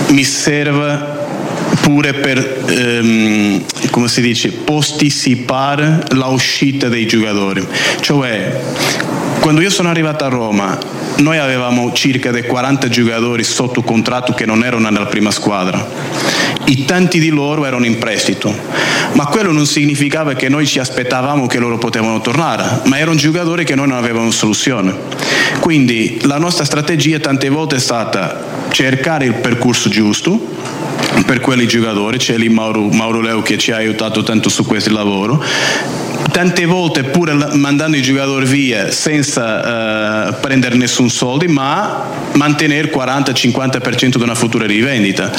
mi 0.09 0.23
serva 0.23 1.21
pure 1.81 2.13
per, 2.13 2.63
ehm, 2.69 3.63
come 3.89 4.07
si 4.07 4.21
dice, 4.21 4.51
posticipare 4.51 6.03
l'uscita 6.11 6.87
dei 6.87 7.05
giocatori. 7.05 7.65
Cioè, 7.99 8.61
quando 9.39 9.61
io 9.61 9.69
sono 9.69 9.89
arrivato 9.89 10.23
a 10.23 10.29
Roma, 10.29 10.79
noi 11.17 11.37
avevamo 11.37 11.91
circa 11.91 12.31
dei 12.31 12.45
40 12.45 12.87
giocatori 12.87 13.43
sotto 13.43 13.81
contratto 13.81 14.33
che 14.33 14.45
non 14.45 14.63
erano 14.63 14.89
nella 14.89 15.05
prima 15.05 15.31
squadra 15.31 15.85
e 16.65 16.85
tanti 16.85 17.19
di 17.19 17.29
loro 17.29 17.65
erano 17.65 17.85
in 17.85 17.97
prestito, 17.97 18.55
ma 19.13 19.25
quello 19.25 19.51
non 19.51 19.65
significava 19.65 20.33
che 20.33 20.47
noi 20.47 20.65
ci 20.65 20.79
aspettavamo 20.79 21.45
che 21.47 21.59
loro 21.59 21.77
potevano 21.77 22.21
tornare, 22.21 22.81
ma 22.85 22.97
erano 22.97 23.17
giocatori 23.17 23.65
che 23.65 23.75
noi 23.75 23.87
non 23.87 23.97
avevamo 23.97 24.31
soluzione. 24.31 24.95
Quindi 25.59 26.19
la 26.23 26.37
nostra 26.37 26.63
strategia 26.63 27.19
tante 27.19 27.49
volte 27.49 27.75
è 27.75 27.79
stata 27.79 28.52
cercare 28.73 29.25
il 29.25 29.35
percorso 29.35 29.87
giusto 29.87 30.39
per 31.27 31.39
quei 31.39 31.67
giocatori, 31.67 32.17
c'è 32.17 32.37
lì 32.37 32.49
Mauro, 32.49 32.89
Mauro 32.89 33.21
Leo 33.21 33.43
che 33.43 33.57
ci 33.57 33.71
ha 33.71 33.75
aiutato 33.75 34.23
tanto 34.23 34.49
su 34.49 34.65
questo 34.65 34.91
lavoro 34.91 35.41
tante 36.31 36.65
volte 36.65 37.03
pure 37.03 37.33
mandando 37.33 37.95
i 37.95 38.01
giocatori 38.01 38.47
via 38.47 38.91
senza 38.91 40.29
uh, 40.29 40.39
prendere 40.39 40.75
nessun 40.75 41.07
soldo, 41.11 41.47
ma 41.47 42.09
mantenere 42.33 42.91
40-50% 42.91 44.17
di 44.17 44.23
una 44.23 44.33
futura 44.33 44.65
rivendita. 44.65 45.31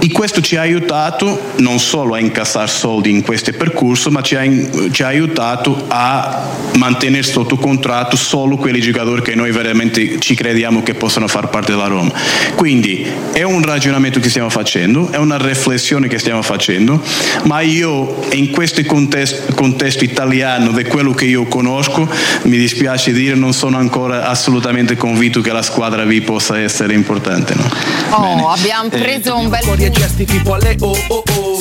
E 0.00 0.10
questo 0.12 0.40
ci 0.40 0.56
ha 0.56 0.60
aiutato 0.60 1.40
non 1.56 1.78
solo 1.80 2.14
a 2.14 2.20
incassare 2.20 2.68
soldi 2.68 3.10
in 3.10 3.22
questo 3.22 3.52
percorso, 3.52 4.10
ma 4.10 4.22
ci 4.22 4.36
ha, 4.36 4.42
ci 4.90 5.02
ha 5.02 5.06
aiutato 5.06 5.84
a 5.88 6.46
mantenere 6.76 7.22
sotto 7.24 7.56
contratto 7.56 8.16
solo 8.16 8.56
quei 8.56 8.80
giocatori 8.80 9.22
che 9.22 9.34
noi 9.34 9.50
veramente 9.50 10.20
ci 10.20 10.34
crediamo 10.34 10.82
che 10.82 10.94
possano 10.94 11.26
far 11.26 11.48
parte 11.48 11.72
della 11.72 11.86
Roma. 11.86 12.12
Quindi 12.54 13.06
è 13.32 13.42
un 13.42 13.62
ragionamento 13.62 14.20
che 14.20 14.28
stiamo 14.28 14.48
facendo, 14.48 15.10
è 15.10 15.16
una 15.16 15.36
riflessione 15.36 16.06
che 16.08 16.18
stiamo 16.18 16.42
facendo, 16.42 17.02
ma 17.44 17.60
io 17.60 18.20
in 18.32 18.50
questo 18.50 18.82
contesto, 18.84 19.54
contesto 19.54 20.04
italiano, 20.04 20.70
di 20.70 20.84
quello 20.84 21.12
che 21.12 21.24
io 21.24 21.44
conosco, 21.44 22.08
mi 22.42 22.56
dispiace 22.56 23.12
dire, 23.12 23.34
non 23.34 23.52
sono 23.52 23.78
ancora 23.78 24.28
assolutamente 24.28 24.96
convinto 24.96 25.40
che 25.40 25.52
la 25.52 25.62
squadra 25.62 26.04
B 26.04 26.20
possa 26.22 26.58
essere 26.58 26.94
importante. 26.94 27.54
No? 27.54 27.68
Oh, 28.10 28.48
abbiamo 28.50 28.88
preso 28.88 29.30
eh, 29.30 29.40
un 29.40 29.48
bel 29.48 29.64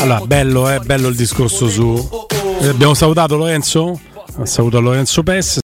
allora, 0.01 0.25
bello, 0.25 0.69
eh, 0.69 0.79
bello 0.79 1.07
il 1.07 1.15
discorso 1.15 1.69
su. 1.69 2.27
Eh, 2.61 2.67
abbiamo 2.67 2.93
salutato 2.93 3.35
Lorenzo? 3.37 3.99
Saluto 4.43 4.79
Lorenzo 4.79 5.23
Pes. 5.23 5.55